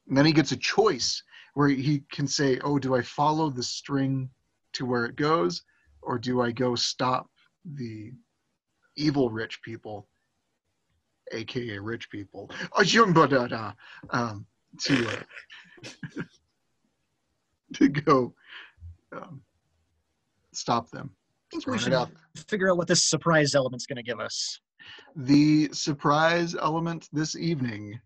And 0.08 0.16
then 0.16 0.24
he 0.26 0.32
gets 0.32 0.52
a 0.52 0.56
choice 0.56 1.22
where 1.54 1.68
he 1.68 2.02
can 2.10 2.26
say, 2.26 2.58
Oh, 2.64 2.78
do 2.78 2.94
I 2.96 3.02
follow 3.02 3.50
the 3.50 3.62
string 3.62 4.30
to 4.72 4.86
where 4.86 5.04
it 5.04 5.16
goes, 5.16 5.62
or 6.02 6.18
do 6.18 6.40
I 6.40 6.50
go 6.52 6.74
stop 6.74 7.30
the 7.64 8.12
evil 8.96 9.30
rich 9.30 9.60
people, 9.62 10.08
aka 11.32 11.78
rich 11.78 12.10
people? 12.10 12.50
Oh, 12.72 12.82
yumbadada, 12.82 13.74
um, 14.10 14.46
to, 14.82 15.08
uh, 15.08 16.20
to 17.74 17.88
go 17.88 18.34
um, 19.12 19.42
stop 20.52 20.90
them. 20.90 21.10
I 21.52 21.56
think 21.56 21.66
we 21.66 21.78
should 21.78 21.92
out. 21.92 22.10
figure 22.48 22.70
out 22.70 22.76
what 22.76 22.88
this 22.88 23.02
surprise 23.02 23.54
element's 23.54 23.86
going 23.86 23.96
to 23.96 24.02
give 24.02 24.20
us. 24.20 24.60
The 25.14 25.68
surprise 25.72 26.54
element 26.54 27.08
this 27.12 27.36
evening 27.36 28.00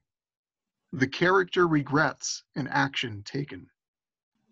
the 0.92 1.06
character 1.06 1.68
regrets 1.68 2.44
an 2.56 2.68
action 2.68 3.22
taken. 3.24 3.66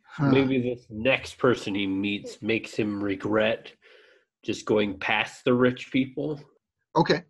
Huh. 0.05 0.31
Maybe 0.31 0.61
this 0.61 0.87
next 0.91 1.39
person 1.39 1.75
he 1.75 1.87
meets 1.87 2.41
makes 2.43 2.75
him 2.75 3.03
regret 3.03 3.73
just 4.45 4.65
going 4.65 4.99
past 4.99 5.45
the 5.45 5.55
rich 5.55 5.91
people. 5.93 6.41
Okay. 6.97 7.23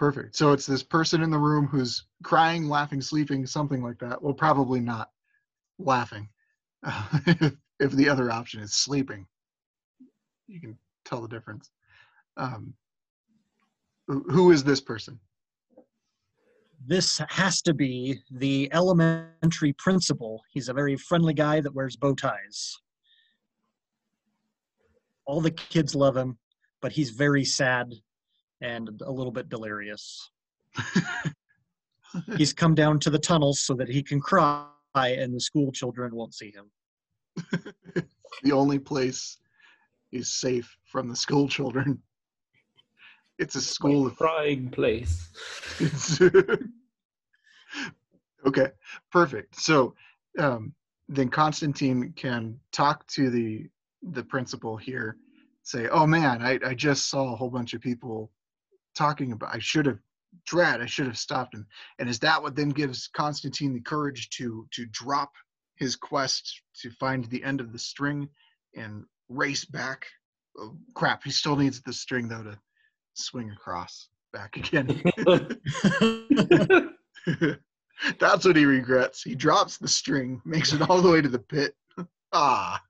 Perfect. 0.00 0.34
So 0.34 0.52
it's 0.52 0.64
this 0.64 0.82
person 0.82 1.22
in 1.22 1.30
the 1.30 1.36
room 1.36 1.66
who's 1.66 2.06
crying, 2.22 2.70
laughing, 2.70 3.02
sleeping, 3.02 3.44
something 3.44 3.82
like 3.82 3.98
that. 3.98 4.22
Well, 4.22 4.32
probably 4.32 4.80
not 4.80 5.10
laughing. 5.78 6.26
if, 7.26 7.52
if 7.78 7.92
the 7.92 8.08
other 8.08 8.30
option 8.30 8.62
is 8.62 8.72
sleeping, 8.72 9.26
you 10.46 10.58
can 10.58 10.78
tell 11.04 11.20
the 11.20 11.28
difference. 11.28 11.70
Um, 12.38 12.72
who 14.06 14.52
is 14.52 14.64
this 14.64 14.80
person? 14.80 15.20
This 16.86 17.20
has 17.28 17.60
to 17.60 17.74
be 17.74 18.22
the 18.30 18.70
elementary 18.72 19.74
principal. 19.74 20.40
He's 20.50 20.70
a 20.70 20.72
very 20.72 20.96
friendly 20.96 21.34
guy 21.34 21.60
that 21.60 21.74
wears 21.74 21.96
bow 21.96 22.14
ties. 22.14 22.74
All 25.26 25.42
the 25.42 25.50
kids 25.50 25.94
love 25.94 26.16
him, 26.16 26.38
but 26.80 26.92
he's 26.92 27.10
very 27.10 27.44
sad 27.44 27.92
and 28.60 29.00
a 29.04 29.10
little 29.10 29.32
bit 29.32 29.48
delirious. 29.48 30.30
He's 32.36 32.52
come 32.52 32.74
down 32.74 32.98
to 33.00 33.10
the 33.10 33.18
tunnels 33.18 33.60
so 33.60 33.74
that 33.74 33.88
he 33.88 34.02
can 34.02 34.20
cry 34.20 34.66
and 34.94 35.32
the 35.34 35.40
school 35.40 35.70
children 35.70 36.14
won't 36.14 36.34
see 36.34 36.52
him. 36.52 36.70
the 38.42 38.52
only 38.52 38.78
place 38.78 39.38
is 40.10 40.32
safe 40.32 40.76
from 40.84 41.08
the 41.08 41.14
school 41.14 41.48
children. 41.48 42.02
It's 43.38 43.54
a 43.54 43.60
school 43.60 44.06
of 44.06 44.16
crying 44.16 44.70
place. 44.70 45.28
Okay, 48.46 48.68
perfect. 49.12 49.60
So 49.60 49.94
um, 50.38 50.72
then 51.08 51.28
Constantine 51.28 52.12
can 52.16 52.58
talk 52.72 53.06
to 53.08 53.30
the 53.30 53.68
the 54.02 54.24
principal 54.24 54.76
here, 54.76 55.16
say, 55.62 55.88
"Oh 55.88 56.06
man, 56.06 56.40
I, 56.42 56.58
I 56.64 56.74
just 56.74 57.10
saw 57.10 57.32
a 57.32 57.36
whole 57.36 57.50
bunch 57.50 57.74
of 57.74 57.82
people 57.82 58.30
talking 59.00 59.32
about. 59.32 59.54
I 59.54 59.58
should 59.58 59.86
have, 59.86 59.98
dread. 60.46 60.80
I 60.80 60.86
should 60.86 61.06
have 61.06 61.18
stopped 61.18 61.54
him." 61.54 61.66
And 61.98 62.08
is 62.08 62.18
that 62.20 62.42
what 62.42 62.54
then 62.54 62.70
gives 62.70 63.08
Constantine 63.08 63.74
the 63.74 63.80
courage 63.80 64.30
to 64.30 64.66
to 64.72 64.86
drop 64.86 65.32
his 65.76 65.96
quest 65.96 66.62
to 66.82 66.90
find 66.90 67.24
the 67.24 67.42
end 67.42 67.60
of 67.60 67.72
the 67.72 67.78
string 67.78 68.28
and 68.76 69.04
race 69.28 69.64
back? 69.64 70.06
Oh, 70.58 70.76
crap, 70.94 71.24
he 71.24 71.30
still 71.30 71.56
needs 71.56 71.82
the 71.82 71.92
string 71.92 72.28
though 72.28 72.42
to 72.42 72.58
swing 73.14 73.50
across 73.50 74.08
back 74.32 74.56
again. 74.56 75.02
That's 78.18 78.44
what 78.44 78.56
he 78.56 78.64
regrets. 78.64 79.22
He 79.22 79.34
drops 79.34 79.76
the 79.76 79.88
string, 79.88 80.40
makes 80.44 80.72
it 80.72 80.88
all 80.88 81.02
the 81.02 81.10
way 81.10 81.20
to 81.20 81.28
the 81.28 81.38
pit. 81.38 81.74
Ah, 82.32 82.80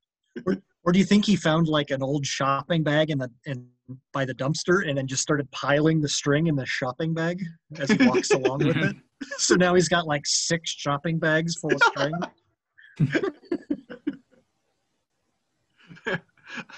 Or 0.85 0.93
do 0.93 0.99
you 0.99 1.05
think 1.07 1.25
he 1.25 1.35
found 1.35 1.67
like 1.67 1.91
an 1.91 2.03
old 2.03 2.27
shopping 2.27 2.83
bag 2.83 3.09
in 3.09 3.17
the 3.17 3.31
in 3.47 3.71
by 4.13 4.25
the 4.25 4.35
dumpster 4.35 4.89
and 4.89 4.97
then 4.97 5.07
just 5.07 5.23
started 5.23 5.51
piling 5.51 6.01
the 6.01 6.09
string 6.09 6.47
in 6.47 6.57
the 6.57 6.67
shopping 6.67 7.15
bag 7.15 7.43
as 7.79 7.91
he 7.91 8.07
walks 8.07 8.31
along 8.31 8.67
with 8.67 8.77
it? 8.77 8.97
So 9.37 9.55
now 9.55 9.75
he's 9.75 9.91
got 9.91 10.07
like 10.07 10.23
six 10.25 10.71
shopping 10.71 11.19
bags 11.19 11.57
full 11.57 11.75
of 11.75 11.83
string. 11.83 12.15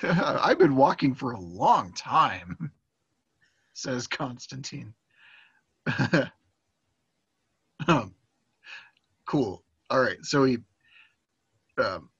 I've 0.02 0.58
been 0.58 0.74
walking 0.74 1.14
for 1.14 1.32
a 1.32 1.40
long 1.40 1.92
time, 1.92 2.72
says 3.74 4.08
Constantine. 4.08 4.92
um, 7.86 8.12
cool. 9.26 9.62
All 9.88 10.00
right. 10.00 10.18
So 10.22 10.42
he 10.42 10.58
um, 11.78 12.10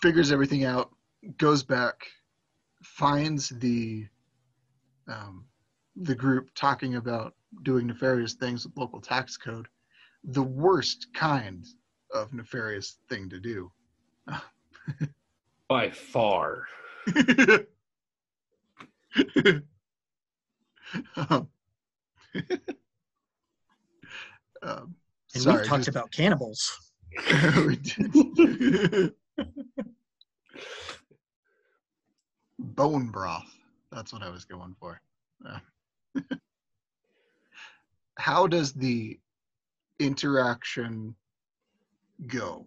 figures 0.00 0.32
everything 0.32 0.64
out, 0.64 0.90
goes 1.38 1.62
back, 1.62 2.06
finds 3.00 3.50
the 3.50 4.06
um, 5.06 5.44
the 5.96 6.14
group 6.14 6.48
talking 6.54 6.94
about 6.96 7.34
doing 7.62 7.86
nefarious 7.86 8.32
things 8.34 8.64
with 8.66 8.76
local 8.76 9.00
tax 9.00 9.36
code, 9.36 9.68
the 10.24 10.42
worst 10.42 11.06
kind 11.14 11.66
of 12.12 12.32
nefarious 12.32 12.96
thing 13.08 13.28
to 13.28 13.38
do. 13.38 13.70
By 15.68 15.90
far. 15.90 16.64
um, 21.16 21.48
um, 24.62 24.94
And 25.34 25.42
sorry, 25.42 25.58
we've 25.58 25.66
talked 25.66 25.84
just- 25.84 25.88
about 25.88 26.10
cannibals. 26.12 26.78
we 27.66 27.76
did. 27.76 29.12
Bone 32.74 33.08
broth. 33.08 33.46
That's 33.92 34.12
what 34.12 34.22
I 34.22 34.28
was 34.28 34.44
going 34.44 34.74
for. 34.80 35.00
How 38.18 38.46
does 38.46 38.72
the 38.72 39.18
interaction 39.98 41.14
go? 42.26 42.66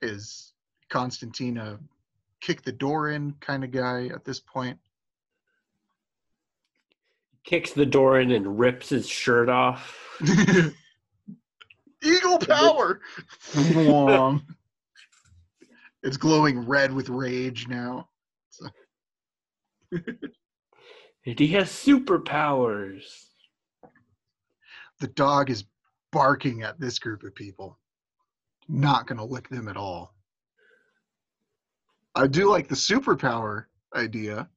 Is 0.00 0.52
Constantina 0.88 1.78
kick 2.40 2.62
the 2.62 2.72
door 2.72 3.10
in 3.10 3.34
kind 3.40 3.64
of 3.64 3.70
guy 3.70 4.06
at 4.06 4.24
this 4.24 4.40
point? 4.40 4.78
Kicks 7.44 7.72
the 7.72 7.84
door 7.86 8.20
in 8.20 8.30
and 8.30 8.58
rips 8.58 8.88
his 8.88 9.06
shirt 9.06 9.50
off. 9.50 9.98
Eagle 12.02 12.38
power. 12.38 13.00
It's 16.04 16.16
glowing 16.16 16.66
red 16.66 16.92
with 16.92 17.08
rage 17.08 17.66
now. 17.68 18.08
And 21.26 21.38
he 21.38 21.48
has 21.48 21.70
superpowers. 21.70 23.04
The 25.00 25.06
dog 25.08 25.48
is 25.48 25.64
barking 26.12 26.62
at 26.62 26.78
this 26.78 26.98
group 26.98 27.22
of 27.22 27.34
people. 27.34 27.78
Not 28.68 29.06
going 29.06 29.16
to 29.16 29.24
lick 29.24 29.48
them 29.48 29.68
at 29.68 29.78
all. 29.78 30.14
I 32.14 32.26
do 32.26 32.50
like 32.50 32.68
the 32.68 32.74
superpower 32.74 33.64
idea. 33.94 34.50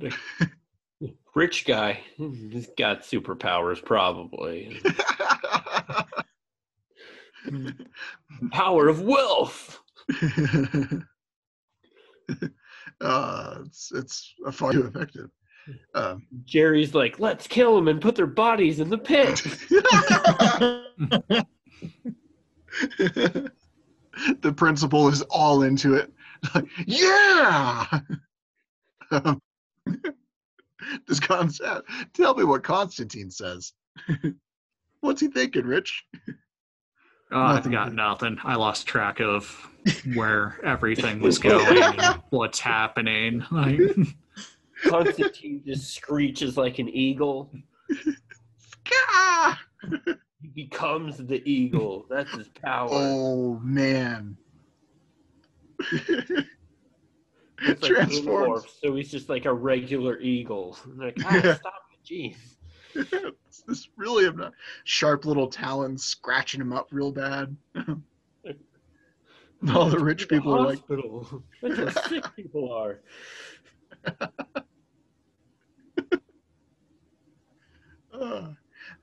Rich 1.34 1.66
guy. 1.66 2.00
He's 2.16 2.68
got 2.78 3.02
superpowers, 3.02 3.84
probably. 3.84 4.80
Power 8.52 8.88
of 8.88 9.02
wealth. 9.02 9.80
uh, 13.00 13.58
it's 13.64 13.92
it's 13.94 14.34
far 14.52 14.72
too 14.72 14.86
effective. 14.86 15.30
Um, 15.94 16.26
Jerry's 16.44 16.94
like, 16.94 17.18
let's 17.18 17.46
kill 17.46 17.74
them 17.74 17.88
and 17.88 18.00
put 18.00 18.16
their 18.16 18.26
bodies 18.26 18.80
in 18.80 18.90
the 18.90 18.98
pit. 18.98 19.42
the 24.42 24.52
principal 24.54 25.08
is 25.08 25.22
all 25.22 25.62
into 25.62 25.94
it. 25.94 26.12
Like, 26.54 26.66
yeah. 26.86 28.00
Um, 29.10 29.40
does 31.06 31.20
Constantine 31.20 31.82
tell 32.12 32.34
me 32.34 32.44
what 32.44 32.62
Constantine 32.62 33.30
says? 33.30 33.72
What's 35.00 35.20
he 35.20 35.28
thinking, 35.28 35.64
Rich? 35.64 36.04
Oh, 37.32 37.40
I've 37.40 37.56
Nothing 37.56 37.72
got 37.72 37.88
good. 37.88 37.96
nothing. 37.96 38.38
I 38.44 38.54
lost 38.56 38.86
track 38.86 39.20
of 39.20 39.44
where 40.14 40.58
everything 40.64 41.20
was 41.20 41.38
going 41.38 41.82
and 41.82 42.22
what's 42.30 42.60
happening. 42.60 43.44
Like, 43.50 43.80
Constantine 44.86 45.62
just 45.66 45.94
screeches 45.94 46.56
like 46.56 46.78
an 46.78 46.88
eagle. 46.88 47.50
Gah! 48.84 49.58
He 50.42 50.48
becomes 50.54 51.16
the 51.18 51.42
eagle. 51.50 52.06
That's 52.10 52.30
his 52.36 52.48
power. 52.48 52.88
Oh 52.90 53.58
man. 53.62 54.36
It's 57.66 57.82
like 57.82 57.92
Transforms. 57.92 58.64
Animorphs, 58.64 58.80
so 58.82 58.94
he's 58.94 59.10
just 59.10 59.28
like 59.28 59.44
a 59.46 59.52
regular 59.52 60.18
eagle. 60.18 60.76
Like, 60.96 61.16
ah, 61.24 61.34
Yeah. 61.34 61.54
stop 61.54 61.74
it, 61.92 62.04
jeez. 62.06 62.36
It's 62.94 63.62
this 63.66 63.88
really 63.96 64.30
sharp 64.84 65.24
little 65.24 65.48
talons 65.48 66.04
scratching 66.04 66.60
him 66.60 66.72
up 66.72 66.88
real 66.90 67.12
bad. 67.12 67.56
All 69.74 69.88
the 69.88 69.98
rich 69.98 70.28
people 70.28 70.54
are 70.54 70.66
like, 70.66 70.78
hospital. 70.78 71.42
That's 71.62 71.96
how 71.96 72.08
sick 72.08 72.24
people 72.36 72.72
are. 72.72 73.00
"Ah." 78.12 78.54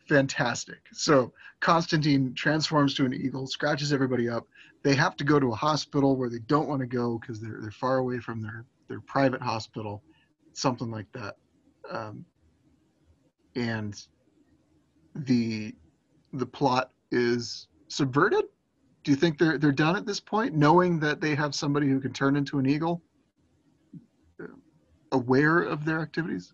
fantastic. 0.08 0.80
So 0.94 1.34
Constantine 1.60 2.34
transforms 2.36 2.94
to 2.96 3.06
an 3.06 3.14
eagle, 3.14 3.48
scratches 3.48 3.94
everybody 3.94 4.30
up. 4.30 4.46
They 4.84 4.96
have 4.96 5.16
to 5.18 5.24
go 5.24 5.39
to 5.39 5.52
a 5.52 5.56
hospital 5.56 6.16
where 6.16 6.30
they 6.30 6.39
don't 6.39 6.68
want 6.68 6.82
to 6.82 6.88
go 6.88 7.20
because 7.20 7.39
they're 7.39 7.60
they're 7.62 7.72
far 7.72 7.98
away 7.98 8.20
from 8.20 8.42
their 8.42 8.66
their 8.89 9.02
private 9.02 9.42
hospital, 9.42 10.04
something 10.54 10.92
like 10.92 11.08
that. 11.14 11.36
Um, 11.89 12.26
and 13.56 14.02
the 15.16 15.74
the 16.34 16.45
plot 16.45 16.91
is 17.12 17.68
subverted. 17.88 18.45
Do 19.04 19.12
you 19.12 19.18
think 19.18 19.38
they're 19.38 19.58
they're 19.58 19.72
done 19.72 19.95
at 19.95 20.06
this 20.06 20.20
point, 20.20 20.56
knowing 20.56 20.99
that 20.99 21.22
they 21.22 21.36
have 21.36 21.56
somebody 21.56 21.88
who 21.88 21.99
can 21.99 22.14
turn 22.14 22.36
into 22.36 22.60
an 22.60 22.66
eagle? 22.66 23.02
Uh, 24.39 24.47
Aware 25.14 25.64
of 25.64 25.84
their 25.84 25.99
activities? 25.99 26.54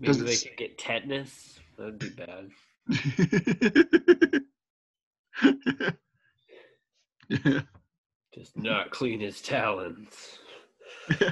Maybe 0.00 0.12
Does 0.12 0.20
it 0.20 0.24
they 0.24 0.36
could 0.36 0.56
get 0.56 0.78
tetanus. 0.78 1.60
That'd 1.78 1.98
be 1.98 2.08
bad. 2.08 2.50
Just 8.34 8.56
not 8.56 8.90
clean 8.90 9.20
his 9.20 9.40
talons. 9.40 10.38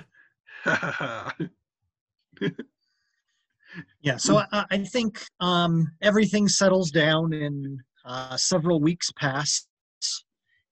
Yeah, 4.00 4.16
so 4.16 4.42
I, 4.52 4.64
I 4.70 4.78
think 4.78 5.24
um, 5.40 5.90
everything 6.02 6.48
settles 6.48 6.90
down 6.90 7.32
and 7.32 7.80
uh, 8.04 8.36
several 8.36 8.80
weeks 8.80 9.10
pass, 9.16 9.66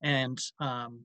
and 0.03 0.39
um, 0.61 1.01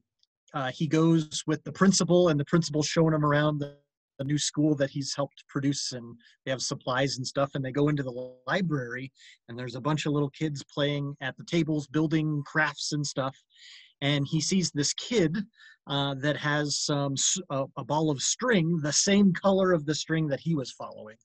uh, 0.53 0.72
he 0.72 0.88
goes 0.88 1.43
with 1.47 1.63
the 1.63 1.72
principal, 1.72 2.30
and 2.30 2.39
the 2.39 2.45
principal's 2.45 2.88
showing 2.88 3.15
him 3.15 3.26
around 3.26 3.57
the, 3.57 3.76
the 4.19 4.24
new 4.26 4.38
school 4.38 4.76
that 4.76 4.91
he's 4.91 5.15
helped 5.15 5.43
produce, 5.49 5.93
and 5.93 6.15
they 6.45 6.51
have 6.51 6.61
supplies 6.61 7.17
and 7.17 7.26
stuff, 7.26 7.51
and 7.55 7.65
they 7.65 7.72
go 7.72 7.89
into 7.89 8.03
the 8.03 8.36
library, 8.45 9.11
and 9.49 9.57
there's 9.57 9.76
a 9.76 9.82
bunch 9.82 10.05
of 10.05 10.13
little 10.13 10.30
kids 10.30 10.63
playing 10.72 11.15
at 11.22 11.36
the 11.38 11.43
tables, 11.45 11.88
building 11.88 12.43
crafts 12.45 12.91
and 12.91 13.05
stuff, 13.05 13.36
and 14.01 14.28
he 14.28 14.39
sees 14.39 14.69
this 14.72 14.93
kid 14.93 15.38
uh, 15.88 16.13
that 16.19 16.38
has 16.38 16.78
some 16.78 17.13
s- 17.13 17.39
a, 17.49 17.65
a 17.78 17.84
ball 17.84 18.11
of 18.11 18.22
string, 18.22 18.78
the 18.84 18.93
same 18.93 19.34
color 19.34 19.74
of 19.74 19.88
the 19.88 19.95
string 19.95 20.28
that 20.28 20.39
he 20.39 20.53
was 20.53 20.72
following 20.72 21.17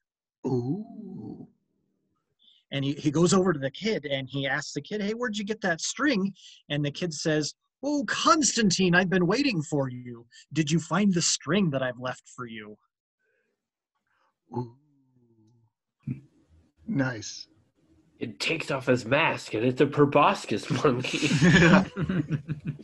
Ooh. 0.47 1.49
and 2.70 2.84
he, 2.84 2.92
he 2.94 3.11
goes 3.11 3.34
over 3.34 3.53
to 3.53 3.59
the 3.59 3.70
kid 3.70 4.07
and 4.07 4.28
he 4.28 4.47
asks 4.47 4.72
the 4.72 4.80
kid 4.80 5.03
hey 5.03 5.12
where'd 5.12 5.36
you 5.36 5.44
get 5.44 5.61
that 5.61 5.80
string 5.80 6.32
and 6.68 6.84
the 6.84 6.90
kid 6.90 7.12
says 7.12 7.55
oh 7.82 8.05
constantine 8.07 8.94
i've 8.94 9.11
been 9.11 9.26
waiting 9.26 9.62
for 9.62 9.88
you 9.88 10.26
did 10.53 10.70
you 10.70 10.78
find 10.78 11.12
the 11.12 11.22
string 11.22 11.70
that 11.70 11.82
i've 11.82 11.99
left 11.99 12.28
for 12.34 12.47
you 12.47 12.76
Ooh. 14.55 14.76
Nice. 16.86 17.49
It 18.18 18.40
takes 18.40 18.70
off 18.70 18.86
his 18.86 19.05
mask 19.05 19.55
and 19.55 19.64
it's 19.64 19.80
a 19.80 19.86
proboscis 19.86 20.70
monkey. 20.70 21.28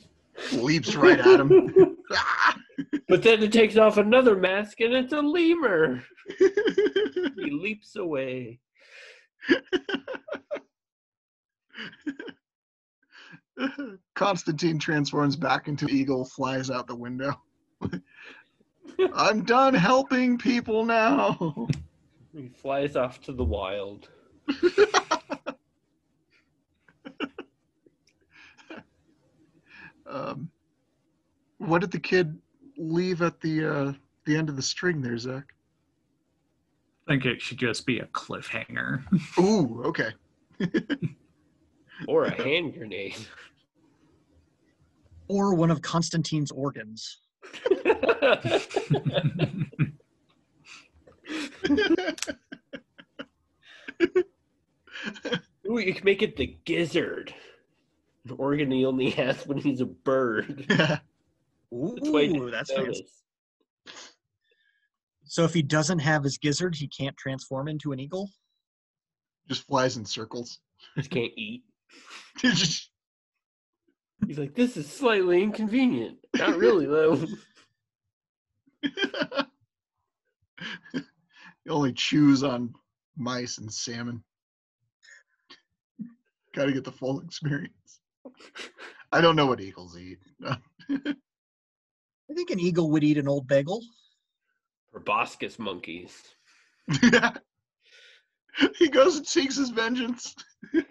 Leaps 0.52 0.96
right 0.96 1.18
at 1.18 1.40
him. 1.40 1.96
But 3.08 3.22
then 3.22 3.42
it 3.42 3.52
takes 3.52 3.76
off 3.76 3.96
another 3.98 4.36
mask 4.36 4.80
and 4.80 4.94
it's 4.94 5.12
a 5.12 5.20
lemur. 5.20 6.02
He 6.38 7.50
leaps 7.50 7.96
away. 7.96 8.60
Constantine 14.14 14.78
transforms 14.78 15.36
back 15.36 15.68
into 15.68 15.86
eagle, 15.88 16.24
flies 16.24 16.70
out 16.70 16.86
the 16.86 16.96
window. 16.96 17.34
I'm 19.14 19.44
done 19.44 19.74
helping 19.74 20.38
people 20.38 20.84
now. 20.84 21.68
He 22.34 22.48
flies 22.48 22.96
off 22.96 23.20
to 23.22 23.32
the 23.32 23.44
wild. 23.44 24.08
Um, 30.12 30.50
what 31.58 31.80
did 31.80 31.90
the 31.90 31.98
kid 31.98 32.38
leave 32.82 33.22
at 33.22 33.40
the 33.40 33.64
uh, 33.64 33.92
the 34.24 34.36
end 34.36 34.48
of 34.48 34.56
the 34.56 34.62
string 34.62 35.00
there, 35.00 35.18
Zach? 35.18 35.54
I 37.06 37.12
think 37.12 37.24
it 37.24 37.42
should 37.42 37.58
just 37.58 37.86
be 37.86 37.98
a 37.98 38.06
cliffhanger. 38.06 39.02
Ooh, 39.38 39.82
okay. 39.84 40.10
Or 42.06 42.24
a 42.24 42.30
hand 42.30 42.74
grenade. 42.74 43.16
or 45.28 45.54
one 45.54 45.70
of 45.70 45.82
constantine's 45.82 46.50
organs 46.50 47.18
Ooh, 55.66 55.78
you 55.78 55.94
can 55.94 56.04
make 56.04 56.22
it 56.22 56.36
the 56.36 56.56
gizzard. 56.64 57.34
An 58.28 58.36
organ 58.38 58.70
he 58.70 58.84
only 58.84 59.10
has 59.10 59.46
when 59.46 59.58
he's 59.58 59.80
a 59.80 59.86
bird. 59.86 60.66
Ooh, 61.72 61.94
That's 61.96 62.10
why 62.10 62.22
he 62.22 62.28
didn't 62.32 62.50
that's 62.50 62.70
notice. 62.76 62.98
fancy. 63.86 63.96
so 65.24 65.44
if 65.44 65.54
he 65.54 65.62
doesn't 65.62 66.00
have 66.00 66.22
his 66.24 66.36
gizzard 66.38 66.74
he 66.74 66.86
can't 66.88 67.16
transform 67.16 67.68
into 67.68 67.92
an 67.92 68.00
eagle 68.00 68.30
Just 69.48 69.66
flies 69.66 69.96
in 69.96 70.04
circles. 70.04 70.58
Just 70.96 71.10
can't 71.10 71.32
eat. 71.36 71.62
Just- 72.38 72.90
He's 74.26 74.38
like, 74.38 74.54
this 74.54 74.76
is 74.76 74.88
slightly 74.88 75.42
inconvenient. 75.42 76.18
Not 76.36 76.56
really, 76.56 76.86
though. 76.86 77.16
he 80.92 81.00
only 81.68 81.92
chews 81.92 82.44
on 82.44 82.72
mice 83.16 83.58
and 83.58 83.72
salmon. 83.72 84.22
Got 86.54 86.66
to 86.66 86.72
get 86.72 86.84
the 86.84 86.92
full 86.92 87.20
experience. 87.20 88.00
I 89.10 89.20
don't 89.20 89.34
know 89.34 89.46
what 89.46 89.60
eagles 89.60 89.98
eat. 89.98 90.18
i 92.30 92.34
think 92.34 92.50
an 92.50 92.60
eagle 92.60 92.90
would 92.90 93.04
eat 93.04 93.18
an 93.18 93.28
old 93.28 93.46
bagel 93.46 93.82
Proboscis 94.92 95.58
monkeys. 95.58 96.22
Yeah. 97.02 97.32
He 98.76 98.90
goes 98.90 99.16
and 99.16 99.26
seeks 99.26 99.56
his 99.56 99.70
vengeance 99.70 100.34
in 100.74 100.84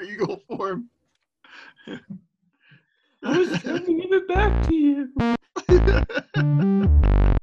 eagle 0.00 0.40
form. 0.46 0.88
I 3.24 3.36
was 3.36 3.60
trying 3.60 3.84
to 3.84 3.94
give 3.94 4.12
it 4.12 4.28
back 4.28 4.64
to 4.68 4.74
you. 4.74 5.12